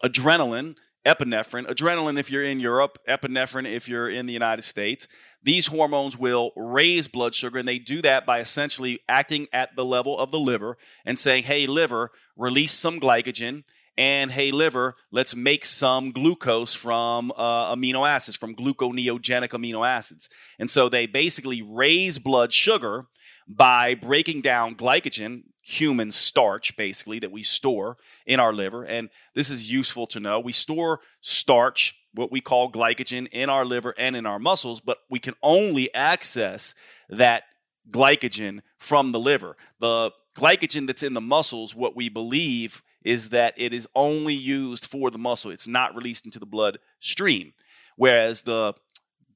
adrenaline, 0.03 0.75
epinephrine, 1.07 1.65
adrenaline 1.67 2.19
if 2.19 2.29
you're 2.29 2.43
in 2.43 2.59
Europe, 2.59 2.97
epinephrine 3.07 3.65
if 3.65 3.87
you're 3.87 4.09
in 4.09 4.25
the 4.25 4.33
United 4.33 4.63
States. 4.63 5.07
These 5.41 5.67
hormones 5.67 6.17
will 6.17 6.51
raise 6.57 7.07
blood 7.07 7.33
sugar, 7.33 7.57
and 7.57 7.67
they 7.67 7.79
do 7.79 8.01
that 8.01 8.25
by 8.25 8.39
essentially 8.39 8.99
acting 9.07 9.47
at 9.53 9.75
the 9.77 9.85
level 9.85 10.19
of 10.19 10.31
the 10.31 10.39
liver 10.39 10.77
and 11.05 11.17
saying, 11.17 11.43
hey, 11.43 11.65
liver, 11.65 12.11
release 12.35 12.73
some 12.73 12.99
glycogen. 12.99 13.63
And 13.97 14.31
hey, 14.31 14.51
liver, 14.51 14.95
let's 15.09 15.35
make 15.35 15.65
some 15.65 16.11
glucose 16.11 16.75
from 16.75 17.31
uh, 17.35 17.73
amino 17.73 18.07
acids, 18.07 18.37
from 18.37 18.55
gluconeogenic 18.55 19.49
amino 19.49 19.87
acids. 19.87 20.29
And 20.59 20.69
so 20.69 20.89
they 20.89 21.07
basically 21.07 21.61
raise 21.63 22.19
blood 22.19 22.53
sugar 22.53 23.05
by 23.47 23.95
breaking 23.95 24.41
down 24.41 24.75
glycogen 24.75 25.43
human 25.67 26.11
starch, 26.11 26.77
basically, 26.77 27.19
that 27.19 27.31
we 27.31 27.43
store 27.43 27.97
in 28.25 28.39
our 28.39 28.53
liver. 28.53 28.83
And 28.83 29.09
this 29.33 29.49
is 29.49 29.69
useful 29.69 30.07
to 30.07 30.19
know. 30.19 30.39
We 30.39 30.53
store 30.53 31.01
starch, 31.19 31.93
what 32.13 32.31
we 32.31 32.39
call 32.39 32.71
glycogen, 32.71 33.27
in 33.33 33.49
our 33.49 33.65
liver 33.65 33.93
and 33.97 34.15
in 34.15 34.25
our 34.25 34.39
muscles, 34.39 34.79
but 34.79 34.99
we 35.09 35.19
can 35.19 35.33
only 35.43 35.93
access 35.93 36.73
that 37.09 37.43
glycogen 37.91 38.61
from 38.77 39.11
the 39.11 39.19
liver. 39.19 39.57
The 39.79 40.11
glycogen 40.37 40.87
that's 40.87 41.03
in 41.03 41.13
the 41.13 41.21
muscles, 41.21 41.75
what 41.75 41.97
we 41.97 42.07
believe 42.07 42.81
is 43.03 43.29
that 43.29 43.53
it 43.57 43.73
is 43.73 43.87
only 43.93 44.33
used 44.33 44.85
for 44.85 45.11
the 45.11 45.17
muscle, 45.17 45.51
it's 45.51 45.67
not 45.67 45.95
released 45.95 46.25
into 46.25 46.39
the 46.39 46.45
blood 46.45 46.77
stream. 46.99 47.53
Whereas 47.97 48.43
the 48.43 48.73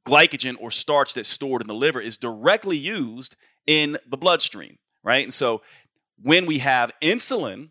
glycogen 0.05 0.55
or 0.59 0.71
starch 0.71 1.13
that's 1.13 1.29
stored 1.29 1.61
in 1.61 1.67
the 1.67 1.73
liver 1.73 1.99
is 1.99 2.17
directly 2.17 2.77
used 2.77 3.35
in 3.67 3.97
the 4.07 4.17
bloodstream, 4.17 4.77
right? 5.03 5.23
And 5.23 5.33
so 5.33 5.61
when 6.21 6.45
we 6.45 6.59
have 6.59 6.91
insulin, 7.01 7.69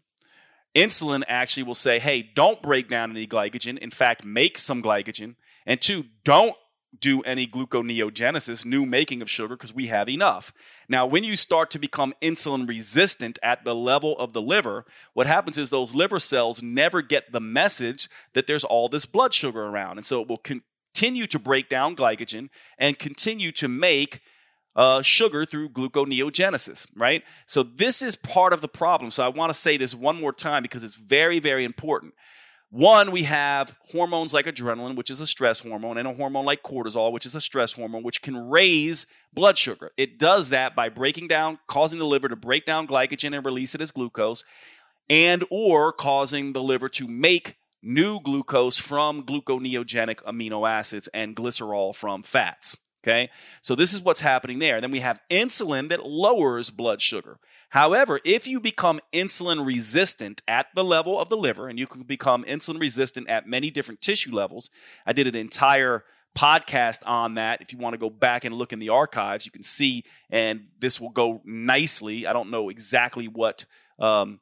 insulin 0.74 1.22
actually 1.28 1.62
will 1.62 1.74
say, 1.74 1.98
hey, 1.98 2.22
don't 2.34 2.62
break 2.62 2.88
down 2.88 3.10
any 3.10 3.26
glycogen. 3.26 3.78
In 3.78 3.90
fact, 3.90 4.24
make 4.24 4.58
some 4.58 4.82
glycogen. 4.82 5.36
And 5.66 5.80
two, 5.80 6.04
don't 6.24 6.54
do 6.98 7.22
any 7.22 7.46
gluconeogenesis, 7.46 8.64
new 8.64 8.84
making 8.84 9.22
of 9.22 9.30
sugar, 9.30 9.56
because 9.56 9.74
we 9.74 9.86
have 9.86 10.08
enough. 10.08 10.52
Now, 10.88 11.06
when 11.06 11.22
you 11.22 11.36
start 11.36 11.70
to 11.70 11.78
become 11.78 12.14
insulin 12.20 12.68
resistant 12.68 13.38
at 13.42 13.64
the 13.64 13.74
level 13.74 14.18
of 14.18 14.32
the 14.32 14.42
liver, 14.42 14.84
what 15.14 15.28
happens 15.28 15.56
is 15.56 15.70
those 15.70 15.94
liver 15.94 16.18
cells 16.18 16.62
never 16.62 17.00
get 17.00 17.30
the 17.30 17.40
message 17.40 18.08
that 18.32 18.46
there's 18.48 18.64
all 18.64 18.88
this 18.88 19.06
blood 19.06 19.32
sugar 19.32 19.66
around. 19.66 19.98
And 19.98 20.04
so 20.04 20.20
it 20.20 20.28
will 20.28 20.38
continue 20.38 21.28
to 21.28 21.38
break 21.38 21.68
down 21.68 21.94
glycogen 21.94 22.48
and 22.76 22.98
continue 22.98 23.52
to 23.52 23.68
make 23.68 24.20
uh, 24.76 25.02
sugar 25.02 25.44
through 25.44 25.70
gluconeogenesis, 25.70 26.88
right? 26.96 27.22
So 27.46 27.62
this 27.62 28.02
is 28.02 28.16
part 28.16 28.52
of 28.52 28.60
the 28.60 28.68
problem. 28.68 29.10
So 29.10 29.24
I 29.24 29.28
want 29.28 29.50
to 29.50 29.58
say 29.58 29.76
this 29.76 29.94
one 29.94 30.20
more 30.20 30.32
time 30.32 30.62
because 30.62 30.84
it's 30.84 30.94
very, 30.94 31.38
very 31.38 31.64
important. 31.64 32.14
One, 32.72 33.10
we 33.10 33.24
have 33.24 33.76
hormones 33.90 34.32
like 34.32 34.46
adrenaline, 34.46 34.94
which 34.94 35.10
is 35.10 35.20
a 35.20 35.26
stress 35.26 35.58
hormone, 35.58 35.98
and 35.98 36.06
a 36.06 36.14
hormone 36.14 36.44
like 36.44 36.62
cortisol, 36.62 37.12
which 37.12 37.26
is 37.26 37.34
a 37.34 37.40
stress 37.40 37.72
hormone, 37.72 38.04
which 38.04 38.22
can 38.22 38.48
raise 38.48 39.06
blood 39.32 39.58
sugar. 39.58 39.90
It 39.96 40.20
does 40.20 40.50
that 40.50 40.76
by 40.76 40.88
breaking 40.88 41.26
down, 41.26 41.58
causing 41.66 41.98
the 41.98 42.06
liver 42.06 42.28
to 42.28 42.36
break 42.36 42.66
down 42.66 42.86
glycogen 42.86 43.34
and 43.34 43.44
release 43.44 43.74
it 43.74 43.80
as 43.80 43.90
glucose, 43.90 44.44
and 45.08 45.44
or 45.50 45.92
causing 45.92 46.52
the 46.52 46.62
liver 46.62 46.88
to 46.90 47.08
make 47.08 47.56
new 47.82 48.20
glucose 48.20 48.78
from 48.78 49.24
gluconeogenic 49.24 50.22
amino 50.22 50.68
acids 50.68 51.08
and 51.08 51.34
glycerol 51.34 51.92
from 51.92 52.22
fats. 52.22 52.76
Okay, 53.02 53.30
so 53.62 53.74
this 53.74 53.94
is 53.94 54.02
what's 54.02 54.20
happening 54.20 54.58
there. 54.58 54.78
Then 54.80 54.90
we 54.90 55.00
have 55.00 55.22
insulin 55.30 55.88
that 55.88 56.04
lowers 56.04 56.68
blood 56.68 57.00
sugar. 57.00 57.38
However, 57.70 58.20
if 58.26 58.46
you 58.46 58.60
become 58.60 59.00
insulin 59.10 59.64
resistant 59.64 60.42
at 60.46 60.66
the 60.74 60.84
level 60.84 61.18
of 61.18 61.30
the 61.30 61.36
liver, 61.36 61.68
and 61.68 61.78
you 61.78 61.86
can 61.86 62.02
become 62.02 62.44
insulin 62.44 62.78
resistant 62.78 63.28
at 63.30 63.48
many 63.48 63.70
different 63.70 64.02
tissue 64.02 64.34
levels, 64.34 64.68
I 65.06 65.14
did 65.14 65.26
an 65.26 65.34
entire 65.34 66.04
podcast 66.36 67.00
on 67.06 67.34
that. 67.34 67.62
If 67.62 67.72
you 67.72 67.78
want 67.78 67.94
to 67.94 67.98
go 67.98 68.10
back 68.10 68.44
and 68.44 68.54
look 68.54 68.72
in 68.72 68.80
the 68.80 68.90
archives, 68.90 69.46
you 69.46 69.52
can 69.52 69.62
see, 69.62 70.04
and 70.28 70.66
this 70.78 71.00
will 71.00 71.10
go 71.10 71.40
nicely. 71.44 72.26
I 72.26 72.34
don't 72.34 72.50
know 72.50 72.68
exactly 72.68 73.28
what. 73.28 73.64
Um, 73.98 74.40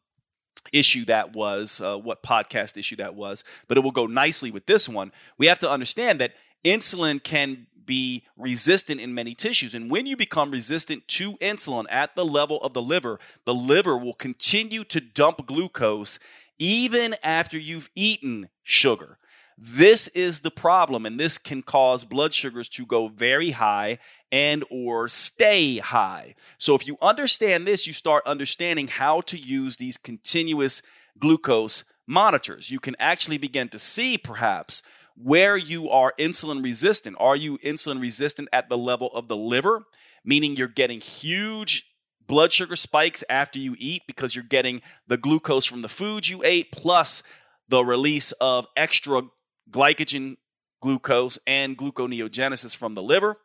issue 0.71 1.07
that 1.07 1.33
was, 1.33 1.81
uh, 1.81 1.97
what 1.97 2.23
podcast 2.23 2.77
issue 2.77 2.97
that 2.97 3.15
was, 3.15 3.43
but 3.69 3.79
it 3.79 3.81
will 3.81 3.91
go 3.91 4.07
nicely 4.07 4.51
with 4.51 4.67
this 4.67 4.87
one. 4.87 5.13
We 5.39 5.47
have 5.47 5.59
to 5.61 5.71
understand 5.71 6.21
that 6.21 6.35
insulin 6.63 7.23
can 7.23 7.68
be 7.89 8.23
resistant 8.37 9.01
in 9.01 9.13
many 9.13 9.35
tissues. 9.35 9.75
And 9.75 9.91
when 9.91 10.07
you 10.07 10.17
become 10.17 10.53
resistant 10.53 11.09
to 11.09 11.33
insulin 11.39 11.87
at 11.91 12.15
the 12.15 12.25
level 12.25 12.59
of 12.59 12.75
the 12.75 12.83
liver, 12.83 13.19
the 13.45 13.55
liver 13.55 13.99
will 13.99 14.15
continue 14.15 14.85
to 14.85 15.01
dump 15.01 15.45
glucose 15.47 16.21
even 16.61 17.17
after 17.25 17.59
you've 17.59 17.91
eaten 17.97 18.49
sugar. 18.63 19.19
This 19.57 20.07
is 20.09 20.41
the 20.41 20.53
problem 20.53 21.05
and 21.05 21.19
this 21.19 21.37
can 21.37 21.63
cause 21.63 22.05
blood 22.05 22.33
sugars 22.33 22.69
to 22.71 22.87
go 22.87 23.09
very 23.09 23.51
high 23.51 23.99
and 24.31 24.63
or 24.71 25.09
stay 25.09 25.79
high. 25.79 26.37
So 26.59 26.77
if 26.77 26.87
you 26.87 26.97
understand 27.03 27.67
this, 27.67 27.87
you 27.87 27.93
start 27.93 28.25
understanding 28.27 28.87
how 28.87 29.23
to 29.23 29.37
use 29.37 29.77
these 29.77 29.97
continuous 29.97 30.83
glucose 31.19 31.85
monitors. 32.07 32.71
You 32.71 32.79
can 32.79 32.95
actually 33.01 33.39
begin 33.39 33.69
to 33.71 33.79
see 33.79 34.17
perhaps 34.17 34.83
where 35.21 35.57
you 35.57 35.91
are 35.91 36.15
insulin 36.19 36.63
resistant. 36.63 37.17
Are 37.19 37.37
you 37.37 37.59
insulin 37.59 38.01
resistant 38.01 38.49
at 38.53 38.69
the 38.69 38.79
level 38.79 39.09
of 39.09 39.29
the 39.29 39.37
liver, 39.37 39.85
meaning 40.25 40.57
you're 40.57 40.69
getting 40.69 41.01
huge 41.01 41.85
blood 42.27 42.53
sugar 42.53 42.77
spikes 42.77 43.25
after 43.29 43.59
you 43.59 43.75
eat 43.79 44.03
because 44.07 44.37
you're 44.37 44.45
getting 44.45 44.81
the 45.07 45.17
glucose 45.17 45.65
from 45.65 45.83
the 45.83 45.89
food 45.89 46.29
you 46.29 46.43
ate 46.45 46.71
plus 46.73 47.23
the 47.69 47.83
release 47.83 48.33
of 48.33 48.67
extra 48.77 49.23
glycogen 49.71 50.37
glucose 50.81 51.39
and 51.47 51.77
gluconeogenesis 51.77 52.77
from 52.77 52.95
the 52.95 53.03
liver? 53.03 53.37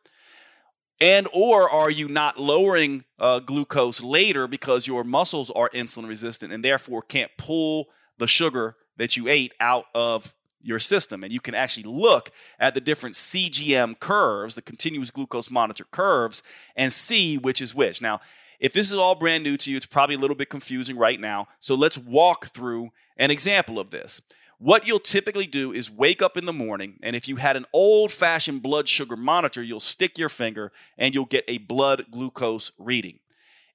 And 1.00 1.26
or 1.32 1.68
are 1.68 1.90
you 1.90 2.08
not 2.08 2.38
lowering 2.38 3.04
uh, 3.18 3.40
glucose 3.40 4.02
later 4.02 4.46
because 4.46 4.86
your 4.86 5.02
muscles 5.02 5.50
are 5.50 5.68
insulin 5.70 6.08
resistant 6.08 6.52
and 6.52 6.64
therefore 6.64 7.02
can't 7.02 7.32
pull 7.36 7.86
the 8.18 8.28
sugar 8.28 8.76
that 8.96 9.16
you 9.16 9.26
ate 9.26 9.52
out 9.58 9.86
of 9.92 10.36
your 10.64 10.78
system. 10.78 11.22
And 11.22 11.32
you 11.32 11.40
can 11.40 11.54
actually 11.54 11.84
look 11.84 12.30
at 12.58 12.74
the 12.74 12.80
different 12.80 13.14
CGM 13.14 13.98
curves, 13.98 14.54
the 14.54 14.62
continuous 14.62 15.10
glucose 15.10 15.50
monitor 15.50 15.84
curves, 15.90 16.42
and 16.76 16.92
see 16.92 17.38
which 17.38 17.60
is 17.60 17.74
which. 17.74 18.00
Now, 18.00 18.20
if 18.60 18.72
this 18.72 18.88
is 18.88 18.94
all 18.94 19.14
brand 19.14 19.44
new 19.44 19.56
to 19.58 19.70
you, 19.70 19.76
it's 19.76 19.86
probably 19.86 20.14
a 20.14 20.18
little 20.18 20.36
bit 20.36 20.48
confusing 20.48 20.96
right 20.96 21.20
now. 21.20 21.48
So 21.60 21.74
let's 21.74 21.98
walk 21.98 22.46
through 22.46 22.90
an 23.16 23.30
example 23.30 23.78
of 23.78 23.90
this. 23.90 24.22
What 24.58 24.86
you'll 24.86 25.00
typically 25.00 25.46
do 25.46 25.72
is 25.72 25.90
wake 25.90 26.22
up 26.22 26.36
in 26.36 26.46
the 26.46 26.52
morning, 26.52 26.98
and 27.02 27.16
if 27.16 27.28
you 27.28 27.36
had 27.36 27.56
an 27.56 27.66
old 27.72 28.12
fashioned 28.12 28.62
blood 28.62 28.88
sugar 28.88 29.16
monitor, 29.16 29.62
you'll 29.62 29.80
stick 29.80 30.16
your 30.16 30.28
finger 30.28 30.72
and 30.96 31.14
you'll 31.14 31.26
get 31.26 31.44
a 31.48 31.58
blood 31.58 32.06
glucose 32.10 32.72
reading. 32.78 33.18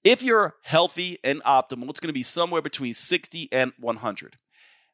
If 0.04 0.24
you're 0.24 0.56
healthy 0.64 1.20
and 1.24 1.44
optimal, 1.44 1.90
it's 1.90 2.00
going 2.00 2.08
to 2.08 2.14
be 2.14 2.24
somewhere 2.24 2.62
between 2.62 2.94
60 2.94 3.50
and 3.52 3.74
100 3.78 4.38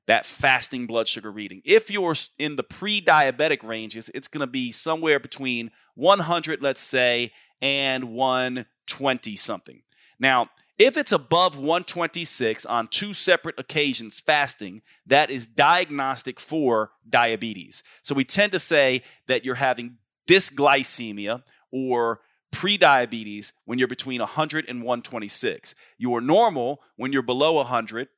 that 0.07 0.25
fasting 0.25 0.85
blood 0.87 1.07
sugar 1.07 1.31
reading. 1.31 1.61
If 1.65 1.89
you're 1.89 2.15
in 2.37 2.55
the 2.55 2.63
pre 2.63 3.01
diabetic 3.01 3.63
ranges, 3.63 4.09
it's 4.13 4.27
going 4.27 4.45
to 4.45 4.51
be 4.51 4.71
somewhere 4.71 5.19
between 5.19 5.71
100, 5.95 6.61
let's 6.61 6.81
say, 6.81 7.31
and 7.61 8.13
120 8.13 9.35
something. 9.35 9.81
Now, 10.19 10.49
If 10.77 10.97
it's 10.97 11.13
above 11.13 11.55
126 11.55 12.65
on 12.65 12.87
two 12.87 13.13
separate 13.13 13.57
occasions 13.57 14.19
fasting, 14.19 14.81
that 15.05 15.29
is 15.29 15.47
diagnostic 15.47 16.37
for 16.37 16.91
diabetes. 17.09 17.81
So 18.01 18.13
we 18.13 18.25
tend 18.25 18.51
to 18.51 18.59
say 18.59 19.01
that 19.27 19.45
you're 19.45 19.55
having 19.55 19.97
dysglycemia 20.27 21.43
or 21.71 22.19
prediabetes 22.53 23.53
when 23.63 23.79
you're 23.79 23.87
between 23.87 24.19
100 24.19 24.65
and 24.67 24.79
126. 24.79 25.75
You 25.97 26.13
are 26.15 26.21
normal 26.21 26.81
when 26.97 27.13
you're 27.13 27.21
below 27.21 27.53
100 27.53 28.09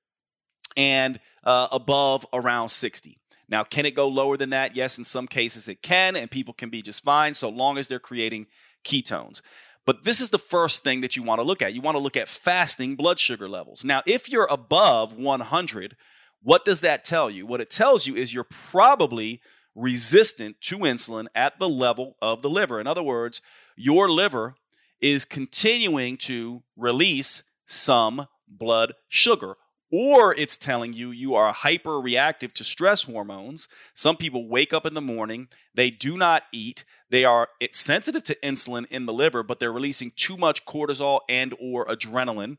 and 0.76 1.20
uh, 1.48 1.70
above 1.72 2.28
around 2.34 2.70
60. 2.70 3.18
Now, 3.50 3.64
can 3.64 3.86
it 3.86 3.96
go 3.96 4.10
lower 4.10 4.36
than 4.36 4.50
that? 4.50 4.76
Yes, 4.76 4.98
in 4.98 5.06
some 5.06 5.28
cases 5.28 5.70
it 5.70 5.82
can, 5.82 6.18
and 6.18 6.30
people 6.30 6.54
can 6.54 6.70
be 6.70 6.82
just 6.82 7.04
fine 7.04 7.34
so 7.34 7.48
long 7.48 7.78
as 7.78 7.88
they're 7.88 8.00
creating 8.00 8.48
ketones. 8.84 9.42
But 9.86 10.04
this 10.04 10.20
is 10.20 10.30
the 10.30 10.38
first 10.38 10.84
thing 10.84 11.00
that 11.00 11.16
you 11.16 11.24
want 11.24 11.40
to 11.40 11.48
look 11.48 11.62
at. 11.62 11.74
You 11.74 11.80
want 11.80 11.96
to 11.96 12.04
look 12.04 12.18
at 12.18 12.28
fasting 12.28 12.98
blood 12.98 13.18
sugar 13.18 13.48
levels. 13.48 13.86
Now, 13.86 14.02
if 14.06 14.30
you're 14.30 14.50
above 14.52 15.14
100, 15.14 15.96
what 16.44 16.66
does 16.66 16.82
that 16.82 17.06
tell 17.06 17.32
you? 17.32 17.46
What 17.46 17.62
it 17.62 17.70
tells 17.70 18.06
you 18.06 18.14
is 18.14 18.34
you're 18.34 18.44
probably 18.44 19.40
resistant 19.74 20.60
to 20.60 20.80
insulin 20.80 21.28
at 21.34 21.58
the 21.60 21.70
level 21.70 22.18
of 22.22 22.42
the 22.42 22.50
liver. 22.50 22.82
In 22.82 22.88
other 22.88 23.04
words, 23.04 23.42
your 23.78 24.10
liver 24.10 24.56
is 25.00 25.24
continuing 25.24 26.18
to 26.18 26.64
release 26.76 27.44
some 27.66 28.28
blood 28.50 28.94
sugar 29.08 29.56
or 29.92 30.36
it's 30.36 30.58
telling 30.58 30.94
you 30.94 31.12
you 31.12 31.36
are 31.36 31.54
hyper 31.54 32.00
reactive 32.00 32.54
to 32.56 32.64
stress 32.64 33.04
hormones. 33.04 33.68
Some 33.94 34.18
people 34.18 34.48
wake 34.48 34.74
up 34.74 34.86
in 34.86 34.94
the 34.94 35.02
morning, 35.02 35.48
they 35.74 35.90
do 35.90 36.18
not 36.18 36.44
eat, 36.52 36.84
they 37.10 37.24
are 37.24 37.50
it's 37.60 37.80
sensitive 37.80 38.24
to 38.24 38.36
insulin 38.44 38.86
in 38.88 39.06
the 39.06 39.14
liver, 39.14 39.44
but 39.44 39.60
they're 39.60 39.72
releasing 39.72 40.12
too 40.16 40.38
much 40.38 40.66
cortisol 40.66 41.22
and 41.30 41.54
or 41.60 41.86
adrenaline 41.86 42.58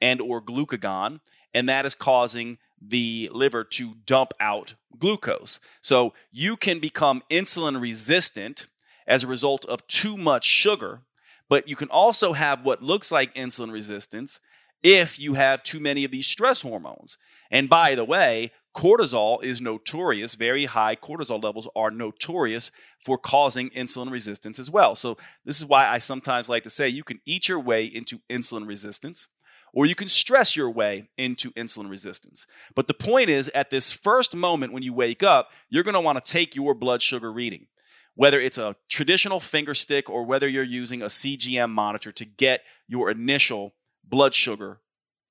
and 0.00 0.20
or 0.20 0.40
glucagon, 0.40 1.20
and 1.52 1.68
that 1.68 1.84
is 1.84 1.94
causing 1.94 2.58
the 2.80 3.30
liver 3.32 3.62
to 3.62 3.96
dump 4.06 4.32
out 4.40 4.74
glucose. 4.98 5.60
So 5.80 6.14
you 6.32 6.56
can 6.56 6.78
become 6.78 7.22
insulin 7.30 7.80
resistant 7.80 8.66
as 9.06 9.24
a 9.24 9.26
result 9.26 9.64
of 9.66 9.86
too 9.86 10.16
much 10.16 10.44
sugar, 10.44 11.02
but 11.48 11.68
you 11.68 11.76
can 11.76 11.88
also 11.88 12.32
have 12.32 12.64
what 12.64 12.82
looks 12.82 13.12
like 13.12 13.34
insulin 13.34 13.72
resistance 13.72 14.40
if 14.82 15.18
you 15.18 15.34
have 15.34 15.62
too 15.62 15.80
many 15.80 16.04
of 16.04 16.10
these 16.10 16.26
stress 16.26 16.62
hormones. 16.62 17.18
And 17.50 17.68
by 17.68 17.94
the 17.94 18.04
way, 18.04 18.52
cortisol 18.74 19.42
is 19.42 19.60
notorious, 19.60 20.34
very 20.34 20.66
high 20.66 20.96
cortisol 20.96 21.42
levels 21.42 21.68
are 21.74 21.90
notorious 21.90 22.70
for 22.98 23.18
causing 23.18 23.70
insulin 23.70 24.10
resistance 24.10 24.58
as 24.58 24.70
well. 24.70 24.94
So, 24.94 25.16
this 25.44 25.58
is 25.58 25.66
why 25.66 25.88
I 25.88 25.98
sometimes 25.98 26.48
like 26.48 26.62
to 26.64 26.70
say 26.70 26.88
you 26.88 27.04
can 27.04 27.20
eat 27.26 27.48
your 27.48 27.60
way 27.60 27.84
into 27.84 28.20
insulin 28.30 28.66
resistance 28.66 29.28
or 29.72 29.86
you 29.86 29.94
can 29.94 30.08
stress 30.08 30.56
your 30.56 30.70
way 30.70 31.08
into 31.16 31.52
insulin 31.52 31.90
resistance. 31.90 32.46
But 32.74 32.86
the 32.86 32.94
point 32.94 33.28
is, 33.28 33.50
at 33.54 33.70
this 33.70 33.92
first 33.92 34.34
moment 34.34 34.72
when 34.72 34.82
you 34.82 34.92
wake 34.92 35.22
up, 35.22 35.50
you're 35.68 35.84
want 35.90 36.24
to 36.24 36.32
take 36.32 36.54
your 36.54 36.74
blood 36.74 37.02
sugar 37.02 37.32
reading. 37.32 37.66
Whether 38.14 38.40
it's 38.40 38.58
a 38.58 38.76
traditional 38.88 39.40
finger 39.40 39.74
stick 39.74 40.10
or 40.10 40.24
whether 40.24 40.48
you're 40.48 40.62
using 40.62 41.02
a 41.02 41.06
CGM 41.06 41.70
monitor 41.70 42.12
to 42.12 42.24
get 42.24 42.62
your 42.86 43.10
initial 43.10 43.74
blood 44.10 44.34
sugar 44.34 44.80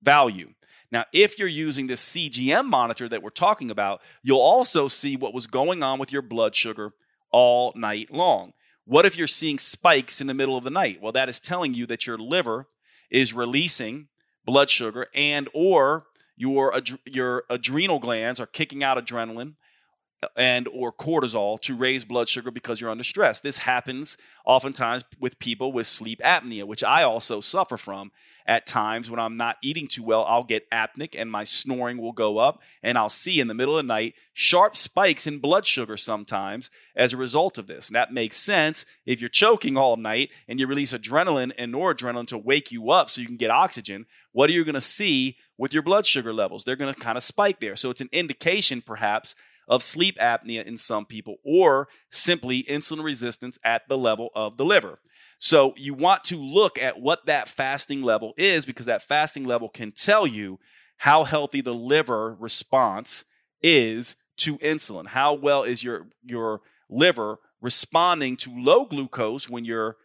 value. 0.01 0.53
Now, 0.91 1.05
if 1.13 1.37
you're 1.37 1.47
using 1.47 1.87
this 1.87 2.03
CGM 2.03 2.65
monitor 2.65 3.07
that 3.09 3.21
we're 3.21 3.29
talking 3.29 3.69
about, 3.69 4.01
you'll 4.23 4.39
also 4.39 4.87
see 4.87 5.15
what 5.15 5.33
was 5.33 5.45
going 5.45 5.83
on 5.83 5.99
with 5.99 6.11
your 6.11 6.23
blood 6.23 6.55
sugar 6.55 6.93
all 7.31 7.73
night 7.75 8.11
long. 8.11 8.53
What 8.85 9.05
if 9.05 9.17
you're 9.17 9.27
seeing 9.27 9.59
spikes 9.59 10.19
in 10.19 10.25
the 10.25 10.33
middle 10.33 10.57
of 10.57 10.63
the 10.63 10.71
night? 10.71 10.99
Well, 10.99 11.11
that 11.11 11.29
is 11.29 11.39
telling 11.39 11.75
you 11.75 11.85
that 11.85 12.07
your 12.07 12.17
liver 12.17 12.65
is 13.11 13.33
releasing 13.33 14.07
blood 14.45 14.69
sugar 14.69 15.07
and 15.13 15.47
or 15.53 16.05
your 16.35 16.73
your 17.05 17.43
adrenal 17.49 17.99
glands 17.99 18.39
are 18.39 18.47
kicking 18.47 18.83
out 18.83 18.97
adrenaline 18.97 19.55
and 20.35 20.67
or 20.69 20.91
cortisol 20.91 21.59
to 21.61 21.75
raise 21.75 22.03
blood 22.03 22.27
sugar 22.27 22.51
because 22.51 22.81
you're 22.81 22.89
under 22.89 23.03
stress. 23.03 23.41
This 23.41 23.59
happens 23.59 24.17
oftentimes 24.45 25.03
with 25.19 25.39
people 25.39 25.71
with 25.71 25.87
sleep 25.87 26.19
apnea, 26.23 26.63
which 26.63 26.83
I 26.83 27.03
also 27.03 27.41
suffer 27.41 27.77
from. 27.77 28.11
At 28.49 28.65
times 28.65 29.11
when 29.11 29.19
I'm 29.19 29.37
not 29.37 29.57
eating 29.61 29.87
too 29.87 30.01
well, 30.01 30.25
I'll 30.27 30.43
get 30.43 30.67
apneic 30.71 31.13
and 31.15 31.29
my 31.29 31.43
snoring 31.43 31.99
will 31.99 32.13
go 32.13 32.39
up 32.39 32.63
and 32.81 32.97
I'll 32.97 33.07
see 33.07 33.39
in 33.39 33.45
the 33.45 33.53
middle 33.53 33.77
of 33.77 33.85
the 33.85 33.93
night 33.93 34.15
sharp 34.33 34.75
spikes 34.75 35.27
in 35.27 35.37
blood 35.37 35.67
sugar 35.67 35.95
sometimes 35.95 36.71
as 36.95 37.13
a 37.13 37.17
result 37.17 37.59
of 37.59 37.67
this. 37.67 37.89
And 37.89 37.95
that 37.95 38.11
makes 38.11 38.37
sense 38.37 38.87
if 39.05 39.21
you're 39.21 39.29
choking 39.29 39.77
all 39.77 39.97
night 39.97 40.31
and 40.47 40.59
you 40.59 40.65
release 40.65 40.93
adrenaline 40.93 41.51
and 41.59 41.71
noradrenaline 41.71 42.25
to 42.29 42.39
wake 42.39 42.71
you 42.71 42.89
up 42.89 43.07
so 43.07 43.21
you 43.21 43.27
can 43.27 43.37
get 43.37 43.51
oxygen. 43.51 44.07
What 44.31 44.49
are 44.49 44.53
you 44.53 44.65
going 44.65 44.73
to 44.73 44.81
see 44.81 45.37
with 45.55 45.71
your 45.71 45.83
blood 45.83 46.07
sugar 46.07 46.33
levels? 46.33 46.63
They're 46.63 46.75
going 46.75 46.91
to 46.91 46.99
kind 46.99 47.19
of 47.19 47.23
spike 47.23 47.59
there. 47.59 47.75
So 47.75 47.91
it's 47.91 48.01
an 48.01 48.09
indication 48.11 48.81
perhaps 48.81 49.35
of 49.67 49.83
sleep 49.83 50.17
apnea 50.17 50.63
in 50.63 50.75
some 50.75 51.05
people 51.05 51.35
or 51.43 51.87
simply 52.09 52.63
insulin 52.63 53.03
resistance 53.03 53.59
at 53.63 53.87
the 53.87 53.97
level 53.97 54.31
of 54.33 54.57
the 54.57 54.65
liver. 54.65 54.97
So 55.39 55.73
you 55.77 55.93
want 55.93 56.25
to 56.25 56.35
look 56.35 56.77
at 56.77 56.99
what 56.99 57.25
that 57.25 57.47
fasting 57.47 58.01
level 58.01 58.33
is 58.37 58.65
because 58.65 58.85
that 58.85 59.01
fasting 59.01 59.45
level 59.45 59.69
can 59.69 59.91
tell 59.91 60.27
you 60.27 60.59
how 60.97 61.23
healthy 61.23 61.61
the 61.61 61.73
liver 61.73 62.35
response 62.39 63.23
is 63.63 64.17
to 64.37 64.57
insulin. 64.59 65.07
How 65.07 65.33
well 65.33 65.63
is 65.63 65.83
your 65.83 66.07
your 66.23 66.61
liver 66.89 67.39
responding 67.61 68.35
to 68.37 68.51
low 68.53 68.85
glucose 68.85 69.49
when 69.49 69.63
you're 69.63 69.95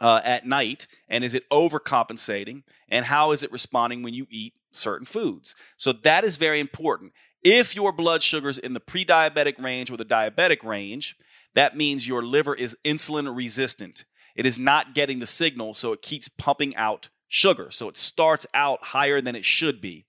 uh, 0.00 0.20
at 0.24 0.46
night, 0.46 0.86
and 1.08 1.22
is 1.22 1.34
it 1.34 1.48
overcompensating? 1.50 2.62
And 2.88 3.06
how 3.06 3.32
is 3.32 3.42
it 3.42 3.52
responding 3.52 4.02
when 4.02 4.14
you 4.14 4.26
eat 4.30 4.54
certain 4.72 5.06
foods? 5.06 5.54
So 5.76 5.92
that 5.92 6.24
is 6.24 6.36
very 6.36 6.58
important. 6.58 7.12
If 7.42 7.74
your 7.76 7.92
blood 7.92 8.22
sugar 8.22 8.48
is 8.48 8.58
in 8.58 8.72
the 8.72 8.80
pre-diabetic 8.80 9.62
range 9.62 9.90
or 9.90 9.96
the 9.96 10.04
diabetic 10.04 10.62
range, 10.62 11.16
that 11.54 11.76
means 11.76 12.08
your 12.08 12.22
liver 12.22 12.54
is 12.54 12.76
insulin 12.84 13.34
resistant. 13.34 14.04
It 14.34 14.46
is 14.46 14.58
not 14.58 14.94
getting 14.94 15.18
the 15.18 15.26
signal, 15.26 15.74
so 15.74 15.92
it 15.92 16.02
keeps 16.02 16.28
pumping 16.28 16.74
out 16.76 17.08
sugar. 17.28 17.70
So 17.70 17.88
it 17.88 17.96
starts 17.96 18.46
out 18.54 18.82
higher 18.82 19.20
than 19.20 19.36
it 19.36 19.44
should 19.44 19.80
be. 19.80 20.04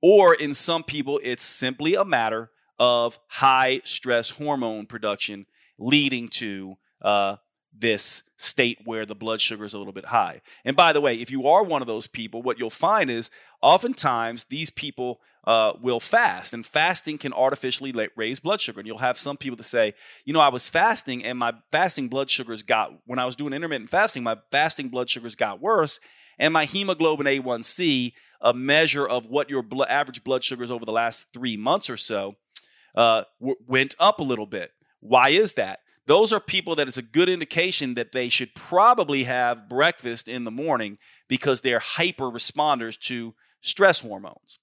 Or 0.00 0.34
in 0.34 0.54
some 0.54 0.82
people, 0.82 1.20
it's 1.22 1.44
simply 1.44 1.94
a 1.94 2.04
matter 2.04 2.50
of 2.78 3.18
high 3.28 3.80
stress 3.84 4.30
hormone 4.30 4.86
production 4.86 5.46
leading 5.78 6.28
to 6.28 6.76
uh, 7.00 7.36
this 7.76 8.24
state 8.36 8.78
where 8.84 9.06
the 9.06 9.14
blood 9.14 9.40
sugar 9.40 9.64
is 9.64 9.74
a 9.74 9.78
little 9.78 9.92
bit 9.92 10.06
high. 10.06 10.40
And 10.64 10.76
by 10.76 10.92
the 10.92 11.00
way, 11.00 11.14
if 11.14 11.30
you 11.30 11.46
are 11.46 11.62
one 11.62 11.82
of 11.82 11.88
those 11.88 12.06
people, 12.06 12.42
what 12.42 12.58
you'll 12.58 12.70
find 12.70 13.10
is 13.10 13.30
oftentimes 13.60 14.44
these 14.44 14.70
people 14.70 15.20
uh, 15.44 15.72
will 15.80 16.00
fast, 16.00 16.54
and 16.54 16.64
fasting 16.64 17.18
can 17.18 17.32
artificially 17.32 17.92
raise 18.16 18.40
blood 18.40 18.60
sugar. 18.60 18.80
And 18.80 18.86
you'll 18.86 18.98
have 18.98 19.18
some 19.18 19.36
people 19.36 19.56
that 19.56 19.64
say, 19.64 19.94
you 20.24 20.32
know, 20.32 20.40
I 20.40 20.48
was 20.48 20.68
fasting 20.68 21.24
and 21.24 21.38
my 21.38 21.52
fasting 21.70 22.08
blood 22.08 22.30
sugars 22.30 22.62
got, 22.62 22.92
when 23.06 23.18
I 23.18 23.26
was 23.26 23.36
doing 23.36 23.52
intermittent 23.52 23.90
fasting, 23.90 24.22
my 24.22 24.36
fasting 24.50 24.88
blood 24.88 25.10
sugars 25.10 25.34
got 25.34 25.60
worse, 25.60 26.00
and 26.38 26.52
my 26.52 26.64
hemoglobin 26.64 27.26
A1C, 27.26 28.12
a 28.40 28.54
measure 28.54 29.06
of 29.06 29.26
what 29.26 29.50
your 29.50 29.64
average 29.88 30.24
blood 30.24 30.44
sugars 30.44 30.70
over 30.70 30.84
the 30.84 30.92
last 30.92 31.32
three 31.32 31.56
months 31.56 31.90
or 31.90 31.96
so, 31.96 32.36
uh, 32.94 33.22
w- 33.40 33.56
went 33.66 33.94
up 33.98 34.20
a 34.20 34.24
little 34.24 34.46
bit. 34.46 34.72
Why 35.00 35.30
is 35.30 35.54
that? 35.54 35.80
Those 36.06 36.32
are 36.32 36.40
people 36.40 36.74
that 36.76 36.88
is 36.88 36.98
a 36.98 37.02
good 37.02 37.28
indication 37.28 37.94
that 37.94 38.12
they 38.12 38.28
should 38.28 38.54
probably 38.54 39.24
have 39.24 39.68
breakfast 39.68 40.28
in 40.28 40.44
the 40.44 40.50
morning 40.50 40.98
because 41.28 41.60
they're 41.60 41.78
hyper 41.78 42.30
responders 42.30 42.98
to 43.00 43.34
stress 43.60 44.00
hormones. 44.00 44.58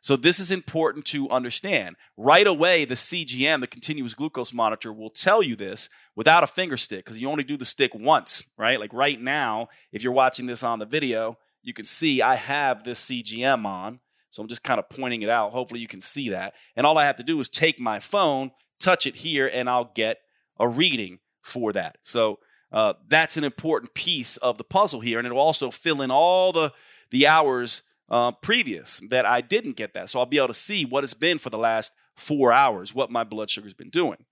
So 0.00 0.16
this 0.16 0.40
is 0.40 0.50
important 0.50 1.04
to 1.06 1.28
understand. 1.28 1.96
Right 2.16 2.46
away, 2.46 2.84
the 2.84 2.94
CGM, 2.94 3.60
the 3.60 3.66
continuous 3.66 4.14
glucose 4.14 4.52
monitor, 4.52 4.92
will 4.92 5.10
tell 5.10 5.42
you 5.42 5.56
this 5.56 5.88
without 6.16 6.42
a 6.42 6.46
finger 6.46 6.78
stick 6.78 7.04
because 7.04 7.20
you 7.20 7.30
only 7.30 7.44
do 7.44 7.56
the 7.56 7.64
stick 7.66 7.94
once, 7.94 8.42
right? 8.56 8.80
Like 8.80 8.92
right 8.92 9.20
now, 9.20 9.68
if 9.92 10.02
you're 10.02 10.12
watching 10.12 10.46
this 10.46 10.62
on 10.62 10.78
the 10.78 10.86
video, 10.86 11.38
you 11.62 11.74
can 11.74 11.84
see 11.84 12.22
I 12.22 12.36
have 12.36 12.84
this 12.84 13.04
CGM 13.10 13.66
on. 13.66 14.00
So 14.30 14.42
I'm 14.42 14.48
just 14.48 14.62
kind 14.62 14.78
of 14.78 14.88
pointing 14.88 15.22
it 15.22 15.28
out. 15.28 15.52
Hopefully 15.52 15.80
you 15.80 15.88
can 15.88 16.00
see 16.00 16.30
that. 16.30 16.54
And 16.76 16.86
all 16.86 16.96
I 16.96 17.04
have 17.04 17.16
to 17.16 17.22
do 17.22 17.38
is 17.40 17.48
take 17.48 17.80
my 17.80 17.98
phone, 17.98 18.52
touch 18.78 19.06
it 19.06 19.16
here, 19.16 19.50
and 19.52 19.68
I'll 19.68 19.90
get 19.94 20.18
a 20.58 20.68
reading 20.68 21.18
for 21.42 21.72
that. 21.72 21.98
So 22.00 22.38
uh, 22.72 22.94
that's 23.08 23.36
an 23.36 23.44
important 23.44 23.92
piece 23.92 24.36
of 24.38 24.56
the 24.56 24.64
puzzle 24.64 25.00
here. 25.00 25.18
And 25.18 25.26
it'll 25.26 25.38
also 25.38 25.70
fill 25.70 26.00
in 26.00 26.10
all 26.10 26.52
the, 26.52 26.72
the 27.10 27.26
hours 27.26 27.82
uh, 28.10 28.32
previous 28.32 29.00
that 29.10 29.24
I 29.24 29.40
didn't 29.40 29.76
get 29.76 29.94
that. 29.94 30.08
So 30.08 30.18
I'll 30.18 30.26
be 30.26 30.38
able 30.38 30.48
to 30.48 30.54
see 30.54 30.84
what 30.84 31.04
it's 31.04 31.14
been 31.14 31.38
for 31.38 31.50
the 31.50 31.58
last 31.58 31.92
four 32.16 32.52
hours, 32.52 32.94
what 32.94 33.10
my 33.10 33.24
blood 33.24 33.50
sugar's 33.50 33.74
been 33.74 33.90
doing. 33.90 34.24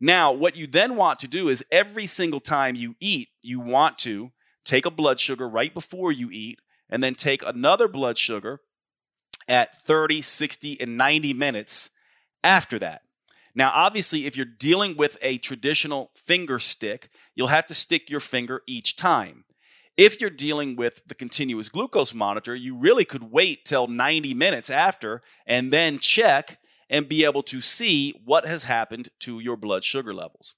Now, 0.00 0.32
what 0.32 0.56
you 0.56 0.66
then 0.66 0.96
want 0.96 1.18
to 1.20 1.28
do 1.28 1.48
is 1.48 1.64
every 1.70 2.06
single 2.06 2.40
time 2.40 2.74
you 2.74 2.96
eat, 3.00 3.28
you 3.42 3.60
want 3.60 3.98
to 3.98 4.32
take 4.64 4.86
a 4.86 4.90
blood 4.90 5.20
sugar 5.20 5.48
right 5.48 5.72
before 5.72 6.12
you 6.12 6.30
eat, 6.30 6.60
and 6.88 7.02
then 7.02 7.14
take 7.14 7.42
another 7.42 7.86
blood 7.86 8.18
sugar 8.18 8.60
at 9.48 9.80
30, 9.82 10.22
60, 10.22 10.80
and 10.80 10.96
90 10.96 11.32
minutes 11.34 11.90
after 12.42 12.78
that. 12.78 13.02
Now, 13.54 13.72
obviously, 13.74 14.26
if 14.26 14.36
you're 14.36 14.46
dealing 14.46 14.96
with 14.96 15.18
a 15.22 15.38
traditional 15.38 16.10
finger 16.14 16.58
stick, 16.58 17.08
you'll 17.34 17.48
have 17.48 17.66
to 17.66 17.74
stick 17.74 18.10
your 18.10 18.20
finger 18.20 18.62
each 18.66 18.96
time. 18.96 19.44
If 20.00 20.18
you're 20.18 20.30
dealing 20.30 20.76
with 20.76 21.06
the 21.08 21.14
continuous 21.14 21.68
glucose 21.68 22.14
monitor, 22.14 22.54
you 22.54 22.74
really 22.74 23.04
could 23.04 23.30
wait 23.30 23.66
till 23.66 23.86
90 23.86 24.32
minutes 24.32 24.70
after 24.70 25.20
and 25.44 25.70
then 25.70 25.98
check 25.98 26.58
and 26.88 27.06
be 27.06 27.22
able 27.26 27.42
to 27.42 27.60
see 27.60 28.14
what 28.24 28.46
has 28.46 28.62
happened 28.62 29.10
to 29.18 29.40
your 29.40 29.58
blood 29.58 29.84
sugar 29.84 30.14
levels. 30.14 30.54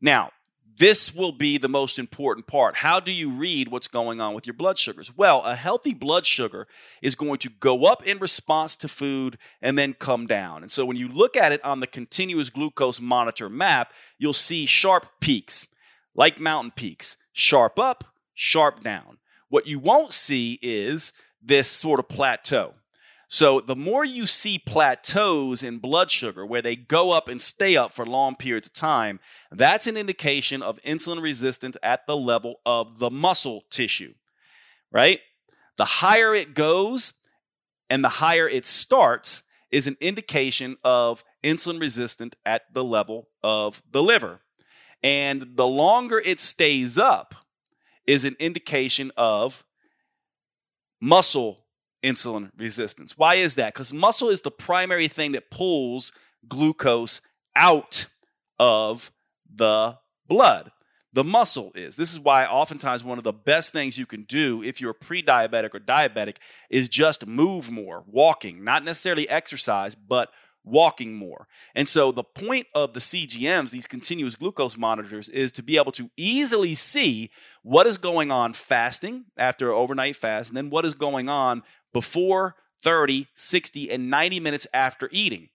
Now, 0.00 0.30
this 0.76 1.12
will 1.12 1.32
be 1.32 1.58
the 1.58 1.68
most 1.68 1.98
important 1.98 2.46
part. 2.46 2.76
How 2.76 3.00
do 3.00 3.10
you 3.10 3.32
read 3.32 3.66
what's 3.66 3.88
going 3.88 4.20
on 4.20 4.32
with 4.32 4.46
your 4.46 4.54
blood 4.54 4.78
sugars? 4.78 5.12
Well, 5.16 5.42
a 5.42 5.56
healthy 5.56 5.92
blood 5.92 6.24
sugar 6.24 6.68
is 7.02 7.16
going 7.16 7.38
to 7.38 7.50
go 7.50 7.86
up 7.86 8.06
in 8.06 8.20
response 8.20 8.76
to 8.76 8.86
food 8.86 9.38
and 9.60 9.76
then 9.76 9.94
come 9.94 10.28
down. 10.28 10.62
And 10.62 10.70
so 10.70 10.86
when 10.86 10.96
you 10.96 11.08
look 11.08 11.36
at 11.36 11.50
it 11.50 11.64
on 11.64 11.80
the 11.80 11.88
continuous 11.88 12.48
glucose 12.48 13.00
monitor 13.00 13.48
map, 13.48 13.92
you'll 14.20 14.34
see 14.34 14.66
sharp 14.66 15.06
peaks, 15.20 15.66
like 16.14 16.38
mountain 16.38 16.70
peaks, 16.76 17.16
sharp 17.32 17.76
up, 17.76 18.04
sharp 18.34 18.82
down. 18.82 19.18
What 19.48 19.66
you 19.66 19.78
won't 19.78 20.12
see 20.12 20.58
is 20.62 21.12
this 21.42 21.70
sort 21.70 22.00
of 22.00 22.08
plateau. 22.08 22.74
So 23.28 23.60
the 23.60 23.76
more 23.76 24.04
you 24.04 24.26
see 24.26 24.58
plateaus 24.58 25.62
in 25.62 25.78
blood 25.78 26.10
sugar 26.10 26.44
where 26.44 26.62
they 26.62 26.76
go 26.76 27.12
up 27.12 27.28
and 27.28 27.40
stay 27.40 27.76
up 27.76 27.92
for 27.92 28.06
long 28.06 28.36
periods 28.36 28.68
of 28.68 28.74
time, 28.74 29.18
that's 29.50 29.86
an 29.86 29.96
indication 29.96 30.62
of 30.62 30.78
insulin 30.82 31.22
resistance 31.22 31.76
at 31.82 32.06
the 32.06 32.16
level 32.16 32.60
of 32.66 32.98
the 32.98 33.10
muscle 33.10 33.64
tissue, 33.70 34.14
right? 34.92 35.20
The 35.76 35.84
higher 35.84 36.34
it 36.34 36.54
goes 36.54 37.14
and 37.90 38.04
the 38.04 38.08
higher 38.08 38.48
it 38.48 38.66
starts 38.66 39.42
is 39.70 39.86
an 39.86 39.96
indication 40.00 40.76
of 40.84 41.24
insulin 41.42 41.80
resistant 41.80 42.36
at 42.46 42.72
the 42.72 42.84
level 42.84 43.28
of 43.42 43.82
the 43.90 44.02
liver. 44.02 44.40
And 45.02 45.56
the 45.56 45.66
longer 45.66 46.22
it 46.24 46.40
stays 46.40 46.96
up 46.98 47.34
is 48.06 48.24
an 48.24 48.36
indication 48.38 49.10
of 49.16 49.64
muscle 51.00 51.64
insulin 52.02 52.50
resistance. 52.56 53.16
Why 53.16 53.36
is 53.36 53.56
that? 53.56 53.74
Because 53.74 53.92
muscle 53.92 54.28
is 54.28 54.42
the 54.42 54.50
primary 54.50 55.08
thing 55.08 55.32
that 55.32 55.50
pulls 55.50 56.12
glucose 56.46 57.20
out 57.56 58.06
of 58.58 59.10
the 59.52 59.98
blood. 60.26 60.70
The 61.12 61.24
muscle 61.24 61.70
is. 61.76 61.96
This 61.96 62.12
is 62.12 62.18
why 62.18 62.44
oftentimes 62.44 63.04
one 63.04 63.18
of 63.18 63.24
the 63.24 63.32
best 63.32 63.72
things 63.72 63.96
you 63.96 64.04
can 64.04 64.24
do 64.24 64.62
if 64.64 64.80
you're 64.80 64.92
pre 64.92 65.22
diabetic 65.22 65.72
or 65.72 65.78
diabetic 65.78 66.36
is 66.70 66.88
just 66.88 67.26
move 67.26 67.70
more, 67.70 68.02
walking, 68.06 68.64
not 68.64 68.84
necessarily 68.84 69.28
exercise, 69.28 69.94
but 69.94 70.30
walking 70.64 71.14
more. 71.14 71.46
And 71.74 71.86
so 71.86 72.10
the 72.10 72.24
point 72.24 72.66
of 72.74 72.94
the 72.94 73.00
CGMs, 73.00 73.70
these 73.70 73.86
continuous 73.86 74.34
glucose 74.34 74.76
monitors, 74.76 75.28
is 75.28 75.52
to 75.52 75.62
be 75.62 75.76
able 75.76 75.92
to 75.92 76.10
easily 76.16 76.74
see 76.74 77.30
what 77.64 77.86
is 77.86 77.96
going 77.96 78.30
on 78.30 78.52
fasting 78.52 79.24
after 79.38 79.72
overnight 79.72 80.16
fast, 80.16 80.50
and 80.50 80.56
then 80.56 80.68
what 80.68 80.84
is 80.84 80.94
going 80.94 81.30
on 81.30 81.62
before 81.94 82.56
30, 82.82 83.26
60, 83.34 83.90
and 83.90 84.10
90 84.10 84.38
minutes 84.38 84.66
after 84.74 85.08
eating. 85.10 85.48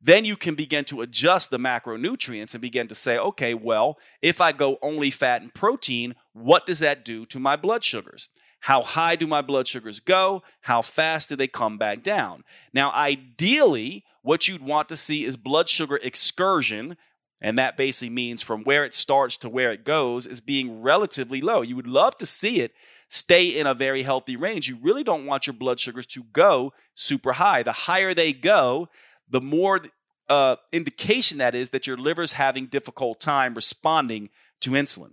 Then 0.00 0.26
you 0.26 0.36
can 0.36 0.54
begin 0.54 0.84
to 0.84 1.00
adjust 1.00 1.50
the 1.50 1.58
macronutrients 1.58 2.52
and 2.52 2.60
begin 2.60 2.86
to 2.88 2.94
say, 2.94 3.16
okay, 3.16 3.54
well, 3.54 3.98
if 4.20 4.42
I 4.42 4.52
go 4.52 4.76
only 4.82 5.08
fat 5.08 5.40
and 5.40 5.54
protein, 5.54 6.14
what 6.34 6.66
does 6.66 6.80
that 6.80 7.02
do 7.02 7.24
to 7.24 7.40
my 7.40 7.56
blood 7.56 7.82
sugars? 7.82 8.28
How 8.60 8.82
high 8.82 9.16
do 9.16 9.26
my 9.26 9.40
blood 9.40 9.66
sugars 9.66 10.00
go? 10.00 10.42
How 10.62 10.82
fast 10.82 11.30
do 11.30 11.36
they 11.36 11.46
come 11.46 11.78
back 11.78 12.02
down? 12.02 12.44
Now, 12.74 12.92
ideally, 12.92 14.04
what 14.20 14.46
you'd 14.46 14.62
want 14.62 14.90
to 14.90 14.96
see 14.96 15.24
is 15.24 15.38
blood 15.38 15.70
sugar 15.70 15.98
excursion, 16.02 16.98
and 17.44 17.58
that 17.58 17.76
basically 17.76 18.08
means 18.08 18.42
from 18.42 18.64
where 18.64 18.86
it 18.86 18.94
starts 18.94 19.36
to 19.36 19.50
where 19.50 19.70
it 19.70 19.84
goes, 19.84 20.26
is 20.26 20.40
being 20.40 20.80
relatively 20.80 21.42
low. 21.42 21.60
You 21.60 21.76
would 21.76 21.86
love 21.86 22.16
to 22.16 22.24
see 22.24 22.62
it 22.62 22.72
stay 23.08 23.48
in 23.48 23.66
a 23.66 23.74
very 23.74 24.02
healthy 24.02 24.34
range. 24.34 24.66
You 24.66 24.78
really 24.80 25.04
don't 25.04 25.26
want 25.26 25.46
your 25.46 25.52
blood 25.52 25.78
sugars 25.78 26.06
to 26.06 26.22
go 26.32 26.72
super 26.94 27.34
high. 27.34 27.62
The 27.62 27.72
higher 27.72 28.14
they 28.14 28.32
go, 28.32 28.88
the 29.28 29.42
more 29.42 29.82
uh, 30.30 30.56
indication 30.72 31.36
that 31.36 31.54
is 31.54 31.68
that 31.70 31.86
your 31.86 31.98
liver's 31.98 32.32
having 32.32 32.64
difficult 32.64 33.20
time 33.20 33.52
responding 33.52 34.30
to 34.62 34.70
insulin. 34.70 35.12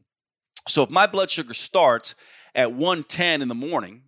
So 0.69 0.83
if 0.83 0.89
my 0.89 1.07
blood 1.07 1.29
sugar 1.29 1.53
starts 1.53 2.15
at 2.55 2.71
110 2.71 3.41
in 3.41 3.49
the 3.49 3.55
morning 3.55 4.03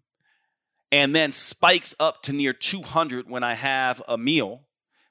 and 0.93 1.13
then 1.13 1.33
spikes 1.33 1.93
up 1.99 2.21
to 2.21 2.31
near 2.31 2.53
200 2.53 3.29
when 3.29 3.43
I 3.43 3.55
have 3.55 4.01
a 4.07 4.17
meal, 4.17 4.61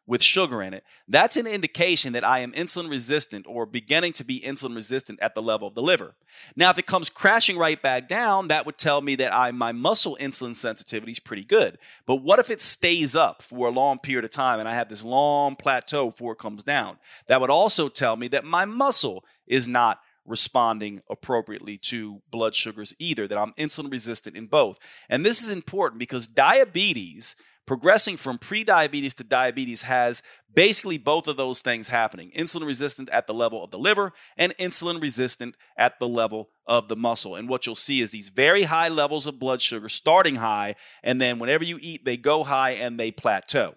with 0.06 0.22
sugar 0.22 0.62
in 0.62 0.74
it, 0.74 0.84
that's 1.06 1.36
an 1.36 1.46
indication 1.46 2.12
that 2.12 2.24
I 2.24 2.40
am 2.40 2.52
insulin 2.52 2.90
resistant 2.90 3.46
or 3.48 3.66
beginning 3.66 4.12
to 4.14 4.24
be 4.24 4.40
insulin 4.40 4.74
resistant 4.74 5.20
at 5.20 5.34
the 5.34 5.42
level 5.42 5.68
of 5.68 5.74
the 5.74 5.82
liver. 5.82 6.14
Now, 6.56 6.70
if 6.70 6.78
it 6.78 6.86
comes 6.86 7.08
crashing 7.08 7.56
right 7.56 7.80
back 7.80 8.08
down, 8.08 8.48
that 8.48 8.66
would 8.66 8.78
tell 8.78 9.00
me 9.00 9.14
that 9.16 9.32
I 9.32 9.50
my 9.52 9.72
muscle 9.72 10.16
insulin 10.20 10.56
sensitivity 10.56 11.12
is 11.12 11.20
pretty 11.20 11.44
good. 11.44 11.78
But 12.06 12.16
what 12.16 12.38
if 12.38 12.50
it 12.50 12.60
stays 12.60 13.14
up 13.14 13.42
for 13.42 13.68
a 13.68 13.72
long 13.72 13.98
period 13.98 14.24
of 14.24 14.32
time 14.32 14.58
and 14.58 14.68
I 14.68 14.74
have 14.74 14.88
this 14.88 15.04
long 15.04 15.56
plateau 15.56 16.06
before 16.06 16.32
it 16.32 16.38
comes 16.38 16.64
down? 16.64 16.96
That 17.28 17.40
would 17.40 17.50
also 17.50 17.88
tell 17.88 18.16
me 18.16 18.28
that 18.28 18.44
my 18.44 18.64
muscle 18.64 19.24
is 19.46 19.68
not 19.68 20.00
responding 20.24 21.02
appropriately 21.10 21.76
to 21.76 22.22
blood 22.30 22.54
sugars 22.54 22.94
either, 22.98 23.26
that 23.26 23.38
I'm 23.38 23.52
insulin 23.52 23.90
resistant 23.90 24.36
in 24.36 24.46
both. 24.46 24.78
And 25.08 25.24
this 25.24 25.42
is 25.42 25.50
important 25.50 25.98
because 25.98 26.26
diabetes 26.26 27.36
progressing 27.66 28.16
from 28.16 28.38
pre-diabetes 28.38 29.14
to 29.14 29.24
diabetes 29.24 29.82
has 29.82 30.22
basically 30.54 30.98
both 30.98 31.28
of 31.28 31.36
those 31.36 31.60
things 31.60 31.88
happening. 31.88 32.30
Insulin 32.36 32.66
resistant 32.66 33.08
at 33.10 33.26
the 33.26 33.34
level 33.34 33.62
of 33.62 33.70
the 33.70 33.78
liver 33.78 34.12
and 34.36 34.54
insulin 34.56 35.00
resistant 35.00 35.56
at 35.76 35.98
the 35.98 36.08
level 36.08 36.50
of 36.66 36.88
the 36.88 36.96
muscle. 36.96 37.36
And 37.36 37.48
what 37.48 37.66
you'll 37.66 37.74
see 37.74 38.00
is 38.00 38.10
these 38.10 38.28
very 38.28 38.64
high 38.64 38.88
levels 38.88 39.26
of 39.26 39.38
blood 39.38 39.60
sugar 39.60 39.88
starting 39.88 40.36
high 40.36 40.74
and 41.02 41.20
then 41.20 41.38
whenever 41.38 41.64
you 41.64 41.78
eat 41.80 42.04
they 42.04 42.16
go 42.16 42.44
high 42.44 42.72
and 42.72 42.98
they 42.98 43.10
plateau. 43.10 43.74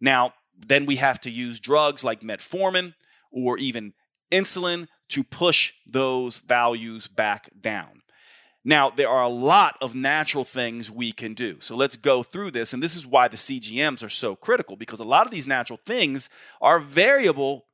Now 0.00 0.32
then 0.58 0.86
we 0.86 0.96
have 0.96 1.20
to 1.20 1.30
use 1.30 1.60
drugs 1.60 2.02
like 2.02 2.22
metformin 2.22 2.94
or 3.30 3.58
even 3.58 3.92
insulin 4.32 4.88
to 5.08 5.22
push 5.22 5.74
those 5.86 6.38
values 6.38 7.06
back 7.06 7.50
down 7.60 8.02
now, 8.68 8.90
there 8.90 9.08
are 9.08 9.22
a 9.22 9.28
lot 9.28 9.78
of 9.80 9.94
natural 9.94 10.42
things 10.42 10.90
we 10.90 11.12
can 11.12 11.34
do. 11.34 11.58
So 11.60 11.76
let's 11.76 11.94
go 11.94 12.24
through 12.24 12.50
this. 12.50 12.72
And 12.72 12.82
this 12.82 12.96
is 12.96 13.06
why 13.06 13.28
the 13.28 13.36
CGMs 13.36 14.04
are 14.04 14.08
so 14.08 14.34
critical 14.34 14.74
because 14.74 14.98
a 14.98 15.04
lot 15.04 15.24
of 15.24 15.30
these 15.30 15.46
natural 15.46 15.78
things 15.86 16.28
are 16.60 16.80
variable 16.80 17.66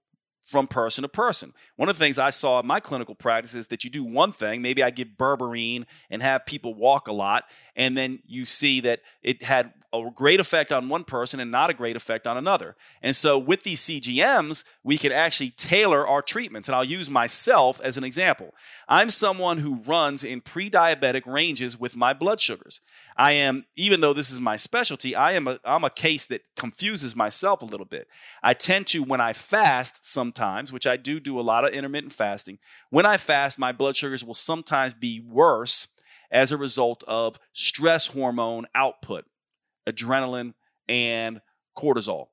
from 0.43 0.67
person 0.67 1.01
to 1.01 1.09
person. 1.09 1.55
One 1.77 1.89
of 1.89 1.97
the 1.97 2.05
things 2.05 2.19
I 2.19 2.29
saw 2.29 2.61
in 2.61 2.67
my 2.67 2.79
clinical 2.79 3.15
practice 3.15 3.55
is 3.55 3.69
that 3.69 3.85
you 3.85 3.91
do 3.91 4.05
one 4.05 4.35
thing, 4.35 4.61
maybe 4.61 4.83
I 4.83 4.91
give 4.91 5.17
berberine 5.17 5.87
and 6.11 6.23
have 6.23 6.45
people 6.45 6.75
walk 6.75 7.09
a 7.09 7.13
lot, 7.13 7.45
and 7.75 7.97
then 7.97 8.19
you 8.27 8.45
see 8.45 8.81
that 8.81 9.01
it 9.23 9.43
had 9.43 9.73
a 9.93 10.11
great 10.15 10.41
effect 10.41 10.73
on 10.73 10.89
one 10.89 11.05
person 11.05 11.39
and 11.39 11.51
not 11.51 11.71
a 11.71 11.75
great 11.75 11.97
effect 11.97 12.27
on 12.27 12.37
another. 12.37 12.77
And 13.03 13.15
so 13.15 13.37
with 13.37 13.63
these 13.63 13.81
CGMs, 13.83 14.65
we 14.83 14.97
can 14.97 15.13
actually 15.13 15.51
tailor 15.51 16.07
our 16.07 16.23
treatments. 16.23 16.67
And 16.67 16.75
I'll 16.75 16.85
use 16.85 17.11
myself 17.11 17.81
as 17.83 17.99
an 17.99 18.05
example. 18.05 18.55
I'm 18.89 19.11
someone 19.11 19.59
who 19.59 19.83
runs 19.83 20.25
in 20.25 20.41
pre 20.41 20.71
diabetic 20.71 21.27
ranges 21.27 21.79
with 21.79 21.97
my 21.97 22.13
blood 22.13 22.41
sugars. 22.41 22.81
I 23.17 23.33
am, 23.33 23.65
even 23.77 24.01
though 24.01 24.15
this 24.15 24.31
is 24.31 24.41
my 24.41 24.57
specialty, 24.57 25.15
I 25.15 25.33
am 25.33 25.47
a, 25.47 25.59
I'm 25.65 25.85
a 25.85 25.91
case 25.91 26.27
that 26.27 26.43
confuses 26.57 27.15
myself 27.15 27.61
a 27.61 27.67
little 27.67 27.87
bit. 27.87 28.09
I 28.43 28.55
tend 28.55 28.87
to, 28.89 29.03
when 29.03 29.21
I 29.21 29.35
fast 29.35 30.05
sometimes, 30.05 30.73
which 30.73 30.87
I 30.87 30.97
do 30.97 31.21
do 31.21 31.39
a 31.39 31.43
lot 31.43 31.65
of 31.65 31.73
intermittent 31.73 32.15
fasting, 32.15 32.59
when 32.89 33.05
I 33.05 33.19
fast, 33.19 33.59
my 33.59 33.73
blood 33.73 33.97
sugars 33.97 34.25
will 34.25 34.35
sometimes 34.35 34.95
be 34.95 35.21
worse 35.21 35.89
as 36.31 36.51
a 36.51 36.57
result 36.57 37.05
of 37.07 37.39
stress 37.53 38.07
hormone 38.07 38.65
output 38.75 39.27
adrenaline, 39.87 40.55
and 40.89 41.41
cortisol. 41.77 42.29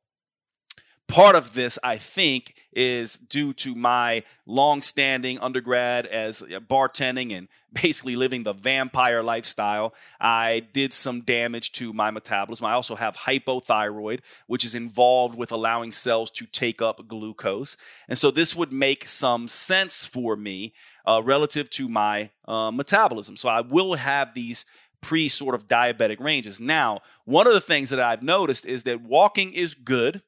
Part 1.09 1.35
of 1.35 1.55
this, 1.55 1.79
I 1.83 1.97
think, 1.97 2.53
is 2.71 3.17
due 3.17 3.51
to 3.53 3.73
my 3.73 4.21
long-standing 4.45 5.39
undergrad 5.39 6.05
as 6.05 6.43
bartending 6.69 7.35
and 7.35 7.47
basically 7.81 8.15
living 8.15 8.43
the 8.43 8.53
vampire 8.53 9.23
lifestyle. 9.23 9.95
I 10.21 10.67
did 10.71 10.93
some 10.93 11.21
damage 11.21 11.71
to 11.73 11.93
my 11.93 12.11
metabolism. 12.11 12.67
I 12.67 12.73
also 12.73 12.93
have 12.93 13.17
hypothyroid, 13.17 14.19
which 14.45 14.63
is 14.63 14.75
involved 14.75 15.35
with 15.35 15.51
allowing 15.51 15.91
cells 15.91 16.29
to 16.31 16.45
take 16.45 16.79
up 16.79 17.07
glucose. 17.07 17.75
And 18.07 18.17
so 18.17 18.29
this 18.29 18.55
would 18.55 18.71
make 18.71 19.07
some 19.07 19.47
sense 19.47 20.05
for 20.05 20.35
me 20.35 20.73
uh, 21.07 21.23
relative 21.23 21.71
to 21.71 21.89
my 21.89 22.29
uh, 22.47 22.69
metabolism. 22.69 23.35
So 23.35 23.49
I 23.49 23.61
will 23.61 23.95
have 23.95 24.35
these 24.35 24.65
pre 25.01 25.29
sort 25.29 25.55
of 25.55 25.67
diabetic 25.67 26.19
ranges. 26.19 26.59
Now, 26.59 27.01
one 27.25 27.47
of 27.47 27.53
the 27.53 27.61
things 27.61 27.89
that 27.89 27.99
I've 27.99 28.23
noticed 28.23 28.65
is 28.65 28.83
that 28.83 29.01
walking 29.01 29.53
is 29.53 29.73
good, 29.73 30.21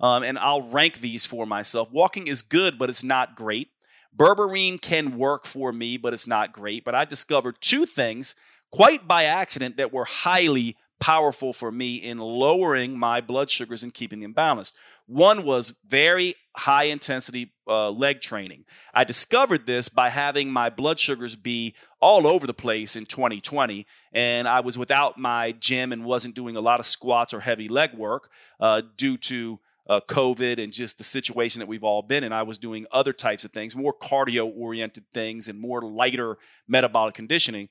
um, 0.00 0.22
and 0.22 0.38
I'll 0.38 0.62
rank 0.62 1.00
these 1.00 1.26
for 1.26 1.46
myself. 1.46 1.90
Walking 1.90 2.26
is 2.26 2.42
good, 2.42 2.78
but 2.78 2.90
it's 2.90 3.04
not 3.04 3.36
great. 3.36 3.68
Berberine 4.16 4.80
can 4.80 5.16
work 5.16 5.46
for 5.46 5.72
me, 5.72 5.96
but 5.96 6.12
it's 6.12 6.26
not 6.26 6.52
great. 6.52 6.84
But 6.84 6.94
I 6.94 7.04
discovered 7.04 7.56
two 7.60 7.86
things 7.86 8.34
quite 8.70 9.06
by 9.06 9.24
accident 9.24 9.76
that 9.76 9.92
were 9.92 10.04
highly 10.04 10.76
powerful 11.00 11.52
for 11.52 11.70
me 11.70 11.96
in 11.96 12.18
lowering 12.18 12.98
my 12.98 13.20
blood 13.20 13.50
sugars 13.50 13.82
and 13.82 13.94
keeping 13.94 14.20
them 14.20 14.32
balanced. 14.32 14.74
One 15.08 15.42
was 15.42 15.74
very 15.86 16.34
high 16.54 16.84
intensity 16.84 17.54
uh, 17.66 17.90
leg 17.90 18.20
training. 18.20 18.64
I 18.92 19.04
discovered 19.04 19.64
this 19.64 19.88
by 19.88 20.10
having 20.10 20.50
my 20.52 20.68
blood 20.68 20.98
sugars 20.98 21.34
be 21.34 21.74
all 21.98 22.26
over 22.26 22.46
the 22.46 22.52
place 22.52 22.94
in 22.94 23.06
2020, 23.06 23.86
and 24.12 24.46
I 24.46 24.60
was 24.60 24.76
without 24.76 25.16
my 25.16 25.52
gym 25.52 25.92
and 25.92 26.04
wasn't 26.04 26.34
doing 26.34 26.56
a 26.56 26.60
lot 26.60 26.78
of 26.78 26.84
squats 26.84 27.32
or 27.32 27.40
heavy 27.40 27.68
leg 27.68 27.94
work 27.94 28.30
uh, 28.60 28.82
due 28.98 29.16
to 29.16 29.58
uh, 29.88 30.00
COVID 30.06 30.62
and 30.62 30.74
just 30.74 30.98
the 30.98 31.04
situation 31.04 31.60
that 31.60 31.68
we've 31.68 31.84
all 31.84 32.02
been 32.02 32.22
in. 32.22 32.34
I 32.34 32.42
was 32.42 32.58
doing 32.58 32.84
other 32.92 33.14
types 33.14 33.46
of 33.46 33.52
things, 33.52 33.74
more 33.74 33.94
cardio 33.94 34.52
oriented 34.54 35.04
things 35.14 35.48
and 35.48 35.58
more 35.58 35.80
lighter 35.80 36.36
metabolic 36.66 37.14
conditioning. 37.14 37.70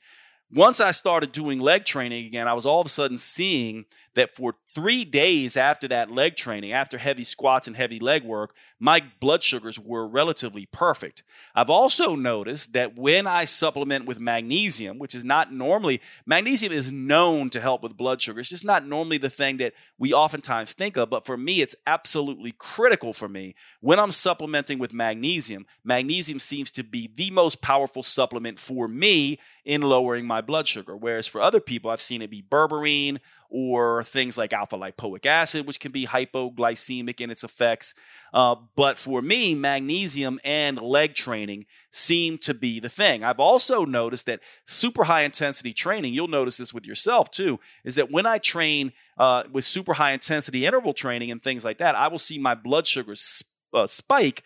Once 0.51 0.79
I 0.79 0.91
started 0.91 1.33
doing 1.33 1.59
leg 1.59 1.83
training 1.83 2.25
again, 2.25 2.47
I 2.47 2.53
was 2.53 2.65
all 2.65 2.79
of 2.79 2.87
a 2.87 2.89
sudden 2.89 3.17
seeing 3.17 3.85
that 4.17 4.31
for 4.31 4.55
three 4.73 5.05
days 5.05 5.57
after 5.57 5.87
that 5.87 6.09
leg 6.09 6.35
training, 6.35 6.71
after 6.71 6.97
heavy 6.97 7.23
squats 7.23 7.67
and 7.67 7.75
heavy 7.75 7.99
leg 7.99 8.23
work, 8.23 8.55
my 8.79 9.03
blood 9.19 9.43
sugars 9.43 9.79
were 9.79 10.07
relatively 10.07 10.65
perfect. 10.67 11.23
I've 11.53 11.69
also 11.69 12.15
noticed 12.15 12.73
that 12.73 12.95
when 12.95 13.27
I 13.27 13.45
supplement 13.45 14.05
with 14.05 14.19
magnesium, 14.19 14.97
which 14.97 15.13
is 15.13 15.23
not 15.23 15.53
normally, 15.53 16.01
magnesium 16.25 16.71
is 16.71 16.91
known 16.91 17.49
to 17.51 17.61
help 17.61 17.83
with 17.83 17.97
blood 17.97 18.21
sugar. 18.21 18.39
It's 18.39 18.49
just 18.49 18.65
not 18.65 18.87
normally 18.87 19.17
the 19.17 19.29
thing 19.29 19.57
that 19.57 19.73
we 19.99 20.13
oftentimes 20.13 20.73
think 20.73 20.97
of, 20.97 21.09
but 21.09 21.25
for 21.25 21.37
me, 21.37 21.61
it's 21.61 21.75
absolutely 21.85 22.53
critical 22.57 23.13
for 23.13 23.27
me. 23.27 23.53
When 23.81 23.99
I'm 23.99 24.11
supplementing 24.11 24.79
with 24.79 24.93
magnesium, 24.93 25.65
magnesium 25.83 26.39
seems 26.39 26.71
to 26.71 26.83
be 26.83 27.09
the 27.13 27.31
most 27.31 27.61
powerful 27.61 28.01
supplement 28.01 28.59
for 28.59 28.87
me 28.87 29.37
in 29.63 29.81
lowering 29.81 30.25
my 30.25 30.36
blood 30.41 30.67
sugar. 30.67 30.95
Whereas 30.95 31.27
for 31.27 31.41
other 31.41 31.59
people, 31.59 31.91
I've 31.91 32.01
seen 32.01 32.21
it 32.21 32.29
be 32.29 32.41
berberine 32.41 33.19
or 33.49 34.03
things 34.03 34.37
like 34.37 34.53
alpha 34.53 34.77
lipoic 34.77 35.25
acid, 35.25 35.65
which 35.65 35.79
can 35.79 35.91
be 35.91 36.05
hypoglycemic 36.05 37.21
in 37.21 37.31
its 37.31 37.43
effects. 37.43 37.93
Uh, 38.33 38.55
but 38.75 38.97
for 38.97 39.21
me, 39.21 39.55
magnesium 39.55 40.39
and 40.43 40.81
leg 40.81 41.13
training 41.13 41.65
seem 41.89 42.37
to 42.39 42.53
be 42.53 42.79
the 42.79 42.89
thing. 42.89 43.23
I've 43.23 43.39
also 43.39 43.85
noticed 43.85 44.25
that 44.25 44.41
super 44.65 45.05
high 45.05 45.21
intensity 45.23 45.73
training, 45.73 46.13
you'll 46.13 46.27
notice 46.27 46.57
this 46.57 46.73
with 46.73 46.85
yourself 46.85 47.31
too, 47.31 47.59
is 47.83 47.95
that 47.95 48.11
when 48.11 48.25
I 48.25 48.37
train 48.37 48.91
uh, 49.17 49.43
with 49.51 49.63
super 49.63 49.93
high 49.93 50.11
intensity 50.11 50.65
interval 50.65 50.93
training 50.93 51.31
and 51.31 51.41
things 51.41 51.63
like 51.63 51.77
that, 51.77 51.95
I 51.95 52.09
will 52.09 52.19
see 52.19 52.37
my 52.37 52.53
blood 52.53 52.85
sugar 52.85 53.15
sp- 53.15 53.47
uh, 53.73 53.87
spike 53.87 54.43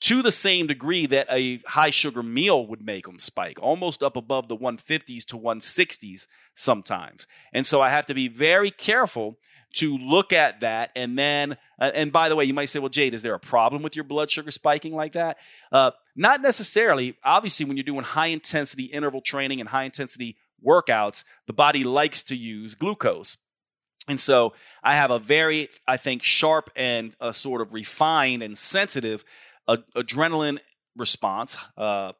to 0.00 0.22
the 0.22 0.32
same 0.32 0.66
degree 0.66 1.06
that 1.06 1.26
a 1.30 1.58
high 1.66 1.90
sugar 1.90 2.22
meal 2.22 2.66
would 2.66 2.84
make 2.84 3.06
them 3.06 3.18
spike, 3.18 3.58
almost 3.60 4.02
up 4.02 4.16
above 4.16 4.48
the 4.48 4.56
150s 4.56 5.24
to 5.26 5.38
160s 5.38 6.26
sometimes. 6.54 7.26
And 7.52 7.64
so 7.64 7.80
I 7.80 7.88
have 7.88 8.06
to 8.06 8.14
be 8.14 8.28
very 8.28 8.70
careful 8.70 9.36
to 9.74 9.96
look 9.98 10.32
at 10.32 10.60
that. 10.60 10.90
And 10.96 11.18
then, 11.18 11.56
uh, 11.78 11.90
and 11.94 12.12
by 12.12 12.28
the 12.28 12.36
way, 12.36 12.44
you 12.44 12.54
might 12.54 12.68
say, 12.68 12.78
well, 12.78 12.88
Jade, 12.88 13.14
is 13.14 13.22
there 13.22 13.34
a 13.34 13.40
problem 13.40 13.82
with 13.82 13.94
your 13.96 14.04
blood 14.04 14.30
sugar 14.30 14.50
spiking 14.50 14.94
like 14.94 15.12
that? 15.12 15.38
Uh, 15.70 15.90
not 16.14 16.40
necessarily. 16.40 17.16
Obviously, 17.24 17.66
when 17.66 17.76
you're 17.76 17.84
doing 17.84 18.04
high 18.04 18.28
intensity 18.28 18.84
interval 18.84 19.20
training 19.20 19.60
and 19.60 19.68
high 19.68 19.84
intensity 19.84 20.36
workouts, 20.66 21.24
the 21.46 21.52
body 21.52 21.84
likes 21.84 22.22
to 22.24 22.36
use 22.36 22.74
glucose. 22.74 23.36
And 24.08 24.20
so 24.20 24.54
I 24.82 24.94
have 24.94 25.10
a 25.10 25.18
very, 25.18 25.68
I 25.86 25.96
think, 25.96 26.22
sharp 26.22 26.70
and 26.76 27.14
uh, 27.20 27.32
sort 27.32 27.60
of 27.60 27.72
refined 27.72 28.42
and 28.42 28.56
sensitive 28.56 29.24
a, 29.68 29.78
adrenaline 29.96 30.58
response 30.96 31.56
uh, 31.76 32.12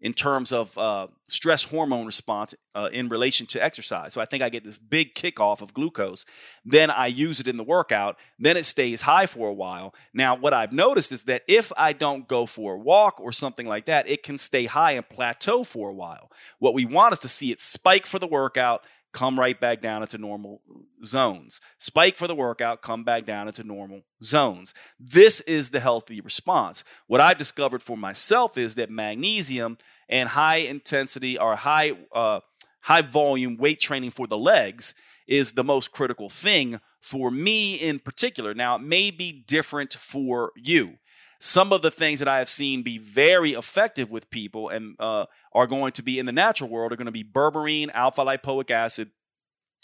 in 0.00 0.12
terms 0.12 0.52
of 0.52 0.76
uh, 0.76 1.06
stress 1.28 1.64
hormone 1.64 2.04
response 2.04 2.54
uh, 2.74 2.90
in 2.92 3.08
relation 3.08 3.46
to 3.46 3.62
exercise. 3.62 4.12
So 4.12 4.20
I 4.20 4.26
think 4.26 4.42
I 4.42 4.50
get 4.50 4.62
this 4.62 4.78
big 4.78 5.14
kickoff 5.14 5.62
of 5.62 5.72
glucose. 5.72 6.26
Then 6.62 6.90
I 6.90 7.06
use 7.06 7.40
it 7.40 7.48
in 7.48 7.56
the 7.56 7.64
workout. 7.64 8.18
Then 8.38 8.58
it 8.58 8.66
stays 8.66 9.00
high 9.00 9.24
for 9.24 9.48
a 9.48 9.54
while. 9.54 9.94
Now, 10.12 10.36
what 10.36 10.52
I've 10.52 10.72
noticed 10.74 11.10
is 11.10 11.24
that 11.24 11.42
if 11.48 11.72
I 11.78 11.94
don't 11.94 12.28
go 12.28 12.44
for 12.44 12.74
a 12.74 12.78
walk 12.78 13.18
or 13.18 13.32
something 13.32 13.66
like 13.66 13.86
that, 13.86 14.06
it 14.06 14.22
can 14.22 14.36
stay 14.36 14.66
high 14.66 14.92
and 14.92 15.08
plateau 15.08 15.64
for 15.64 15.88
a 15.88 15.94
while. 15.94 16.30
What 16.58 16.74
we 16.74 16.84
want 16.84 17.14
is 17.14 17.20
to 17.20 17.28
see 17.28 17.50
it 17.50 17.60
spike 17.60 18.04
for 18.04 18.18
the 18.18 18.26
workout 18.26 18.84
come 19.14 19.40
right 19.40 19.58
back 19.58 19.80
down 19.80 20.02
into 20.02 20.18
normal 20.18 20.60
zones. 21.04 21.60
Spike 21.78 22.16
for 22.16 22.26
the 22.26 22.34
workout, 22.34 22.82
come 22.82 23.04
back 23.04 23.24
down 23.24 23.46
into 23.46 23.64
normal 23.64 24.02
zones. 24.22 24.74
This 24.98 25.40
is 25.42 25.70
the 25.70 25.80
healthy 25.80 26.20
response. 26.20 26.84
What 27.06 27.22
I've 27.22 27.38
discovered 27.38 27.82
for 27.82 27.96
myself 27.96 28.58
is 28.58 28.74
that 28.74 28.90
magnesium 28.90 29.78
and 30.08 30.28
high 30.28 30.56
intensity 30.56 31.38
or 31.38 31.56
high 31.56 31.92
uh, 32.12 32.40
high 32.82 33.00
volume 33.00 33.56
weight 33.56 33.80
training 33.80 34.10
for 34.10 34.26
the 34.26 34.36
legs 34.36 34.94
is 35.26 35.52
the 35.52 35.64
most 35.64 35.90
critical 35.90 36.28
thing 36.28 36.80
for 37.00 37.30
me 37.30 37.76
in 37.76 37.98
particular. 37.98 38.52
Now, 38.52 38.76
it 38.76 38.82
may 38.82 39.10
be 39.10 39.44
different 39.46 39.94
for 39.94 40.52
you 40.56 40.98
some 41.44 41.74
of 41.74 41.82
the 41.82 41.90
things 41.90 42.20
that 42.20 42.28
I 42.28 42.38
have 42.38 42.48
seen 42.48 42.82
be 42.82 42.96
very 42.96 43.52
effective 43.52 44.10
with 44.10 44.30
people 44.30 44.70
and 44.70 44.96
uh, 44.98 45.26
are 45.52 45.66
going 45.66 45.92
to 45.92 46.02
be 46.02 46.18
in 46.18 46.24
the 46.24 46.32
natural 46.32 46.70
world 46.70 46.90
are 46.90 46.96
going 46.96 47.04
to 47.04 47.12
be 47.12 47.22
berberine, 47.22 47.90
alpha 47.92 48.24
lipoic 48.24 48.70
acid, 48.70 49.10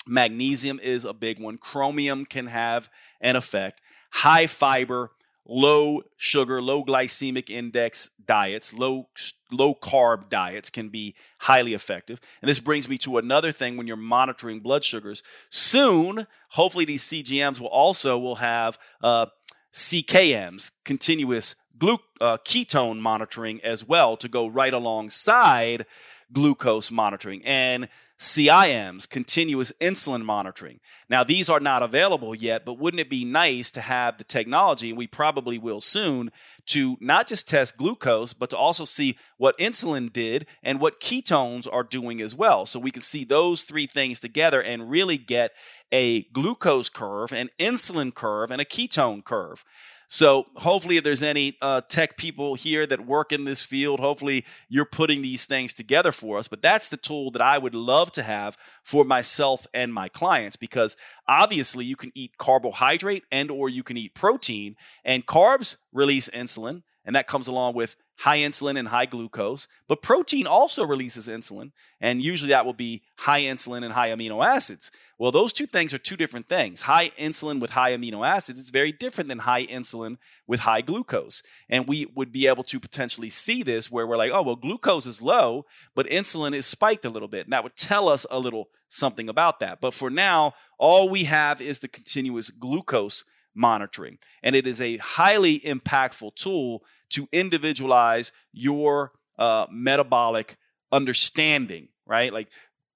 magnesium 0.07 0.81
is 0.83 1.05
a 1.05 1.13
big 1.13 1.39
one, 1.39 1.59
chromium 1.59 2.25
can 2.25 2.47
have 2.47 2.89
an 3.21 3.37
effect, 3.37 3.83
high 4.11 4.47
fiber, 4.47 5.11
low 5.47 6.01
sugar, 6.17 6.63
low 6.63 6.83
glycemic 6.83 7.51
index 7.51 8.09
diets, 8.25 8.73
low 8.73 9.09
low 9.51 9.75
carb 9.75 10.31
diets 10.31 10.71
can 10.71 10.89
be 10.89 11.15
highly 11.41 11.75
effective. 11.75 12.21
And 12.41 12.49
this 12.49 12.61
brings 12.61 12.89
me 12.89 12.97
to 12.99 13.19
another 13.19 13.53
thing 13.53 13.77
when 13.77 13.87
you're 13.87 13.97
monitoring 13.97 14.61
blood 14.61 14.85
sugars. 14.85 15.23
Soon, 15.51 16.27
hopefully 16.51 16.85
these 16.85 17.05
CGMs 17.05 17.61
will 17.61 17.69
also 17.69 18.19
will 18.19 18.37
have 18.37 18.79
uh, 19.03 19.27
CKMs, 19.73 20.73
continuous 20.85 21.55
glu- 21.79 21.99
uh, 22.21 22.39
ketone 22.45 22.99
monitoring 22.99 23.61
as 23.63 23.87
well, 23.87 24.17
to 24.17 24.29
go 24.29 24.47
right 24.47 24.73
alongside 24.73 25.87
glucose 26.33 26.91
monitoring. 26.91 27.45
And 27.45 27.89
CIMs, 28.21 29.09
continuous 29.09 29.73
insulin 29.81 30.23
monitoring. 30.23 30.81
Now, 31.09 31.25
these 31.25 31.49
are 31.49 31.59
not 31.59 31.83
available 31.83 32.35
yet, 32.35 32.67
but 32.67 32.79
wouldn't 32.79 33.01
it 33.01 33.09
be 33.09 33.25
nice 33.25 33.71
to 33.71 33.81
have 33.81 34.19
the 34.19 34.25
technology, 34.25 34.91
and 34.91 34.99
we 34.99 35.07
probably 35.07 35.57
will 35.57 35.81
soon, 35.81 36.31
to 36.67 36.99
not 37.01 37.27
just 37.27 37.49
test 37.49 37.79
glucose, 37.79 38.35
but 38.35 38.51
to 38.51 38.59
also 38.59 38.85
see 38.85 39.17
what 39.39 39.57
insulin 39.57 40.13
did 40.13 40.47
and 40.63 40.81
what 40.81 41.01
ketones 41.01 41.67
are 41.73 41.83
doing 41.83 42.21
as 42.21 42.35
well. 42.35 42.67
So 42.67 42.79
we 42.79 42.91
can 42.91 43.01
see 43.01 43.25
those 43.25 43.63
three 43.63 43.87
things 43.87 44.21
together 44.21 44.63
and 44.63 44.91
really 44.91 45.17
get 45.17 45.53
a 45.91 46.25
glucose 46.25 46.91
curve, 46.91 47.33
an 47.33 47.49
insulin 47.59 48.15
curve, 48.15 48.51
and 48.51 48.61
a 48.61 48.67
ketone 48.67 49.25
curve. 49.25 49.65
So 50.13 50.47
hopefully, 50.57 50.97
if 50.97 51.05
there's 51.05 51.23
any 51.23 51.57
uh, 51.63 51.83
tech 51.83 52.17
people 52.17 52.57
here 52.57 52.85
that 52.85 53.07
work 53.07 53.31
in 53.31 53.45
this 53.45 53.63
field, 53.63 54.01
hopefully 54.01 54.45
you're 54.69 54.85
putting 54.85 55.23
these 55.23 55.47
things 55.47 55.73
together 55.73 56.11
for 56.11 56.37
us. 56.37 56.49
But 56.49 56.63
that's 56.63 56.89
the 56.89 56.97
tool 56.97 57.31
that 57.31 57.41
I 57.41 57.59
would 57.59 57.77
love 57.77 58.11
to 58.13 58.25
have 58.25 58.59
for 58.83 59.05
myself 59.05 59.69
and 59.73 59.95
my 59.95 60.09
clients 60.09 60.57
because 60.57 60.97
obviously 61.29 61.85
you 61.85 61.95
can 61.95 62.11
eat 62.17 62.39
carbohydrate 62.39 63.23
and 63.31 63.53
or 63.53 63.69
you 63.69 63.85
can 63.85 63.97
eat 63.97 64.17
protein, 64.17 64.75
and 65.05 65.27
carbs 65.27 65.77
release 65.93 66.29
insulin, 66.31 66.83
and 67.05 67.17
that 67.17 67.27
comes 67.27 67.47
along 67.47 67.75
with 67.75 67.97
high 68.21 68.39
insulin 68.39 68.79
and 68.79 68.89
high 68.89 69.07
glucose, 69.07 69.67
but 69.89 70.03
protein 70.03 70.47
also 70.47 70.85
releases 70.85 71.27
insulin, 71.27 71.73
and 72.03 72.21
usually 72.21 72.51
that 72.51 72.67
will 72.67 72.75
be 72.75 73.03
high 73.17 73.41
insulin 73.41 73.83
and 73.83 73.95
high 73.95 74.11
amino 74.11 74.45
acids. 74.45 74.91
Well, 75.19 75.33
those 75.33 75.55
two 75.55 75.65
things 75.65 75.95
are 75.95 75.99
two 75.99 76.19
different 76.19 76.47
things. 76.47 76.83
High 76.83 77.09
insulin 77.11 77.61
with 77.61 77.71
high 77.71 77.97
amino 77.97 78.27
acids 78.27 78.61
is 78.61 78.69
very 78.69 78.93
different 78.93 79.29
than 79.29 79.41
high 79.41 79.65
insulin 79.65 80.19
with 80.47 80.61
high 80.61 80.83
glucose. 80.83 81.43
And 81.71 81.89
we 81.89 82.07
would 82.15 82.31
be 82.31 82.47
able 82.47 82.65
to 82.65 82.79
potentially 82.79 83.31
see 83.31 83.63
this 83.63 83.91
where 83.91 84.07
we're 84.07 84.19
like, 84.19 84.33
oh, 84.35 84.43
well, 84.43 84.57
glucose 84.57 85.07
is 85.07 85.23
low, 85.23 85.65
but 85.95 86.07
insulin 86.07 86.55
is 86.55 86.67
spiked 86.67 87.07
a 87.07 87.11
little 87.11 87.29
bit. 87.29 87.47
And 87.47 87.53
that 87.55 87.65
would 87.65 87.77
tell 87.77 88.07
us 88.09 88.27
a 88.31 88.39
little 88.39 88.69
something 88.89 89.29
about 89.29 89.61
that. 89.61 89.81
But 89.81 89.95
for 89.95 90.11
now, 90.11 90.55
all 90.79 91.09
we 91.09 91.25
have 91.25 91.63
is 91.63 91.81
the 91.81 91.89
continuous 91.89 92.51
glucose 92.51 93.25
monitoring. 93.55 94.19
And 94.43 94.55
it 94.55 94.67
is 94.67 94.81
a 94.81 94.97
highly 94.99 95.61
impactful 95.61 96.35
tool 96.35 96.85
to 97.11 97.29
individualize 97.33 98.33
your 98.53 99.13
uh, 99.39 99.67
metabolic 99.71 100.57
understanding, 100.93 101.89
right? 102.07 102.33
Like 102.33 102.49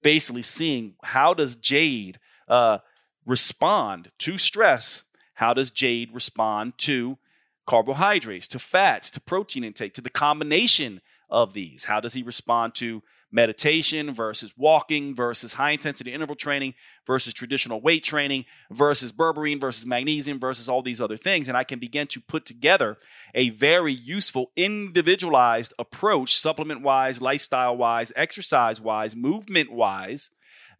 basically 0.02 0.42
seeing 0.42 0.94
how 1.02 1.34
does 1.34 1.56
Jade 1.56 2.18
uh, 2.48 2.78
respond 3.26 4.10
to 4.18 4.38
stress? 4.38 5.02
How 5.34 5.54
does 5.54 5.70
Jade 5.70 6.10
respond 6.12 6.78
to 6.78 7.18
carbohydrates, 7.66 8.46
to 8.48 8.58
fats, 8.58 9.10
to 9.10 9.20
protein 9.20 9.64
intake, 9.64 9.94
to 9.94 10.00
the 10.00 10.10
combination 10.10 11.00
of 11.28 11.54
these? 11.54 11.84
How 11.84 12.00
does 12.00 12.14
he 12.14 12.22
respond 12.22 12.74
to 12.76 13.02
meditation 13.34 14.14
versus 14.14 14.54
walking 14.56 15.14
versus 15.14 15.54
high 15.54 15.72
intensity 15.72 16.12
interval 16.12 16.36
training 16.36 16.72
versus 17.04 17.34
traditional 17.34 17.80
weight 17.80 18.04
training 18.04 18.44
versus 18.70 19.10
berberine 19.10 19.60
versus 19.60 19.84
magnesium 19.84 20.38
versus 20.38 20.68
all 20.68 20.82
these 20.82 21.00
other 21.00 21.16
things. 21.16 21.48
And 21.48 21.56
I 21.56 21.64
can 21.64 21.80
begin 21.80 22.06
to 22.08 22.20
put 22.20 22.46
together 22.46 22.96
a 23.34 23.50
very 23.50 23.92
useful, 23.92 24.52
individualized 24.54 25.74
approach, 25.78 26.34
supplement 26.34 26.82
wise, 26.82 27.20
lifestyle 27.20 27.76
wise, 27.76 28.12
exercise 28.14 28.80
wise, 28.80 29.16
movement 29.16 29.72
wise, 29.72 30.30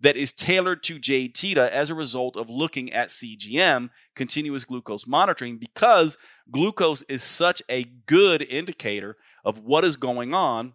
that 0.01 0.17
is 0.17 0.33
tailored 0.33 0.83
to 0.83 0.99
Jade 0.99 1.35
Teta 1.35 1.75
as 1.75 1.89
a 1.89 1.95
result 1.95 2.37
of 2.37 2.51
looking 2.51 2.93
at 2.93 3.09
CGM, 3.09 3.91
continuous 4.15 4.65
glucose 4.65 5.07
monitoring, 5.07 5.57
because 5.57 6.19
glucose 6.51 7.03
is 7.03 7.23
such 7.23 7.63
a 7.71 7.85
good 7.85 8.43
indicator 8.43 9.17
of 9.45 9.61
what 9.61 9.85
is 9.85 9.97
going 9.97 10.35
on 10.35 10.75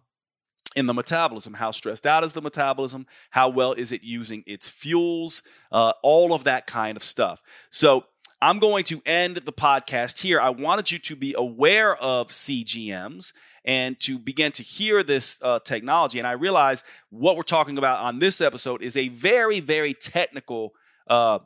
in 0.76 0.86
the 0.86 0.94
metabolism. 0.94 1.54
How 1.54 1.70
stressed 1.70 2.06
out 2.06 2.24
is 2.24 2.32
the 2.32 2.42
metabolism? 2.42 3.06
How 3.30 3.48
well 3.48 3.72
is 3.72 3.92
it 3.92 4.02
using 4.02 4.44
its 4.46 4.68
fuels? 4.68 5.42
Uh, 5.72 5.92
all 6.02 6.32
of 6.32 6.44
that 6.44 6.66
kind 6.66 6.96
of 6.96 7.02
stuff. 7.02 7.42
So 7.70 8.04
I'm 8.42 8.58
going 8.58 8.84
to 8.84 9.02
end 9.04 9.36
the 9.36 9.52
podcast 9.52 10.22
here. 10.22 10.40
I 10.40 10.50
wanted 10.50 10.90
you 10.90 10.98
to 11.00 11.16
be 11.16 11.34
aware 11.36 11.96
of 11.96 12.28
CGMs 12.28 13.32
and 13.64 14.00
to 14.00 14.18
begin 14.18 14.52
to 14.52 14.62
hear 14.62 15.02
this 15.02 15.38
uh, 15.42 15.58
technology. 15.60 16.18
And 16.18 16.26
I 16.26 16.32
realize 16.32 16.82
what 17.10 17.36
we're 17.36 17.42
talking 17.42 17.76
about 17.76 18.00
on 18.00 18.18
this 18.18 18.40
episode 18.40 18.82
is 18.82 18.96
a 18.96 19.08
very, 19.08 19.60
very 19.60 19.92
technical 19.92 20.72
uh, 21.06 21.40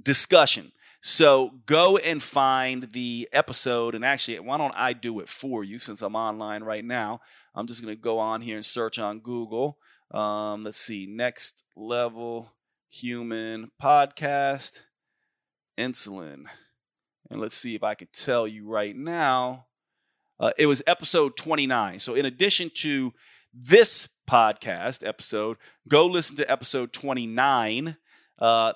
discussion. 0.00 0.70
So 1.02 1.52
go 1.66 1.96
and 1.96 2.22
find 2.22 2.84
the 2.92 3.28
episode. 3.32 3.94
And 3.94 4.04
actually, 4.04 4.38
why 4.38 4.58
don't 4.58 4.76
I 4.76 4.92
do 4.92 5.20
it 5.20 5.28
for 5.28 5.64
you 5.64 5.78
since 5.78 6.02
I'm 6.02 6.14
online 6.14 6.62
right 6.62 6.84
now? 6.84 7.20
I'm 7.54 7.66
just 7.66 7.82
going 7.82 7.94
to 7.94 8.00
go 8.00 8.18
on 8.18 8.40
here 8.40 8.56
and 8.56 8.64
search 8.64 8.98
on 8.98 9.20
Google. 9.20 9.78
Um, 10.10 10.64
let's 10.64 10.78
see, 10.78 11.06
next 11.06 11.64
level 11.76 12.52
human 12.88 13.70
podcast, 13.80 14.80
insulin. 15.78 16.44
And 17.30 17.40
let's 17.40 17.56
see 17.56 17.74
if 17.74 17.84
I 17.84 17.94
can 17.94 18.08
tell 18.12 18.46
you 18.46 18.68
right 18.68 18.96
now. 18.96 19.66
Uh, 20.38 20.52
it 20.58 20.66
was 20.66 20.82
episode 20.86 21.36
29. 21.36 21.98
So, 21.98 22.14
in 22.14 22.26
addition 22.26 22.70
to 22.76 23.12
this 23.52 24.08
podcast 24.28 25.06
episode, 25.06 25.58
go 25.86 26.06
listen 26.06 26.36
to 26.36 26.50
episode 26.50 26.92
29. 26.92 27.96
Uh, 28.38 28.72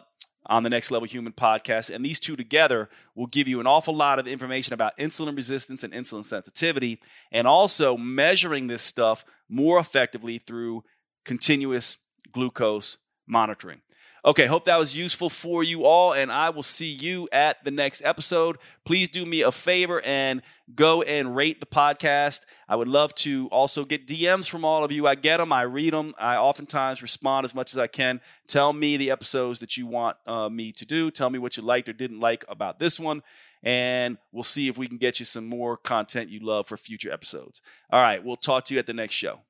on 0.47 0.63
the 0.63 0.71
Next 0.71 0.91
Level 0.91 1.07
Human 1.07 1.33
podcast. 1.33 1.95
And 1.95 2.05
these 2.05 2.21
two 2.21 2.37
together 2.37 2.89
will 3.15 3.27
give 3.27 3.49
you 3.49 3.61
an 3.61 3.67
awful 3.67 3.95
lot 3.95 4.19
of 4.19 4.27
information 4.27 4.75
about 4.75 4.97
insulin 4.99 5.37
resistance 5.37 5.83
and 5.83 5.93
insulin 5.93 6.25
sensitivity, 6.25 7.01
and 7.33 7.47
also 7.47 7.97
measuring 7.97 8.67
this 8.67 8.83
stuff 8.83 9.25
more 9.49 9.79
effectively 9.79 10.39
through 10.39 10.85
continuous 11.25 11.99
glucose 12.33 12.99
monitoring. 13.27 13.81
Okay, 14.27 14.47
hope 14.47 14.65
that 14.65 14.79
was 14.79 14.97
useful 14.97 15.29
for 15.29 15.63
you 15.63 15.85
all, 15.85 16.15
and 16.15 16.33
I 16.33 16.49
will 16.49 16.63
see 16.63 16.91
you 16.91 17.29
at 17.31 17.63
the 17.63 17.71
next 17.71 18.03
episode. 18.07 18.57
Please 18.87 19.11
do 19.11 19.27
me 19.27 19.43
a 19.43 19.53
favor 19.53 20.01
and 20.01 20.41
go 20.75 21.03
and 21.03 21.37
rate 21.37 21.61
the 21.61 21.67
podcast. 21.67 22.47
I 22.67 22.77
would 22.77 22.89
love 22.89 23.15
to 23.17 23.49
also 23.53 23.85
get 23.85 24.07
DMs 24.07 24.49
from 24.49 24.65
all 24.65 24.83
of 24.83 24.91
you. 24.91 25.07
I 25.07 25.15
get 25.15 25.37
them, 25.37 25.53
I 25.53 25.63
read 25.63 25.93
them. 25.93 26.15
I 26.19 26.37
oftentimes 26.37 27.03
respond 27.03 27.45
as 27.45 27.55
much 27.55 27.75
as 27.75 27.79
I 27.79 27.87
can. 27.87 28.23
Tell 28.47 28.73
me 28.73 28.97
the 28.97 29.11
episodes 29.11 29.59
that 29.59 29.77
you 29.77 29.87
want 29.87 30.17
uh, 30.27 30.49
me 30.49 30.73
to 30.73 30.87
do. 30.87 31.11
Tell 31.11 31.29
me 31.29 31.39
what 31.39 31.59
you 31.59 31.63
liked 31.63 31.91
or 31.91 31.93
didn't 31.93 32.21
like 32.21 32.47
about 32.49 32.79
this 32.79 32.99
one, 32.99 33.23
and 33.63 34.17
we'll 34.33 34.43
see 34.43 34.69
if 34.69 34.79
we 34.79 34.89
can 34.89 34.97
get 34.97 35.19
you 35.19 35.27
some 35.27 35.47
more 35.47 35.77
content 35.77 36.31
you 36.31 36.41
love 36.41 36.67
for 36.67 36.79
future 36.79 37.13
episodes. 37.13 37.61
All 37.91 38.01
right, 38.01 38.25
we'll 38.25 38.37
talk 38.37 38.65
to 38.65 38.75
you 38.75 38.81
at 38.81 38.87
the 38.87 38.95
next 38.95 39.17
show. 39.17 39.41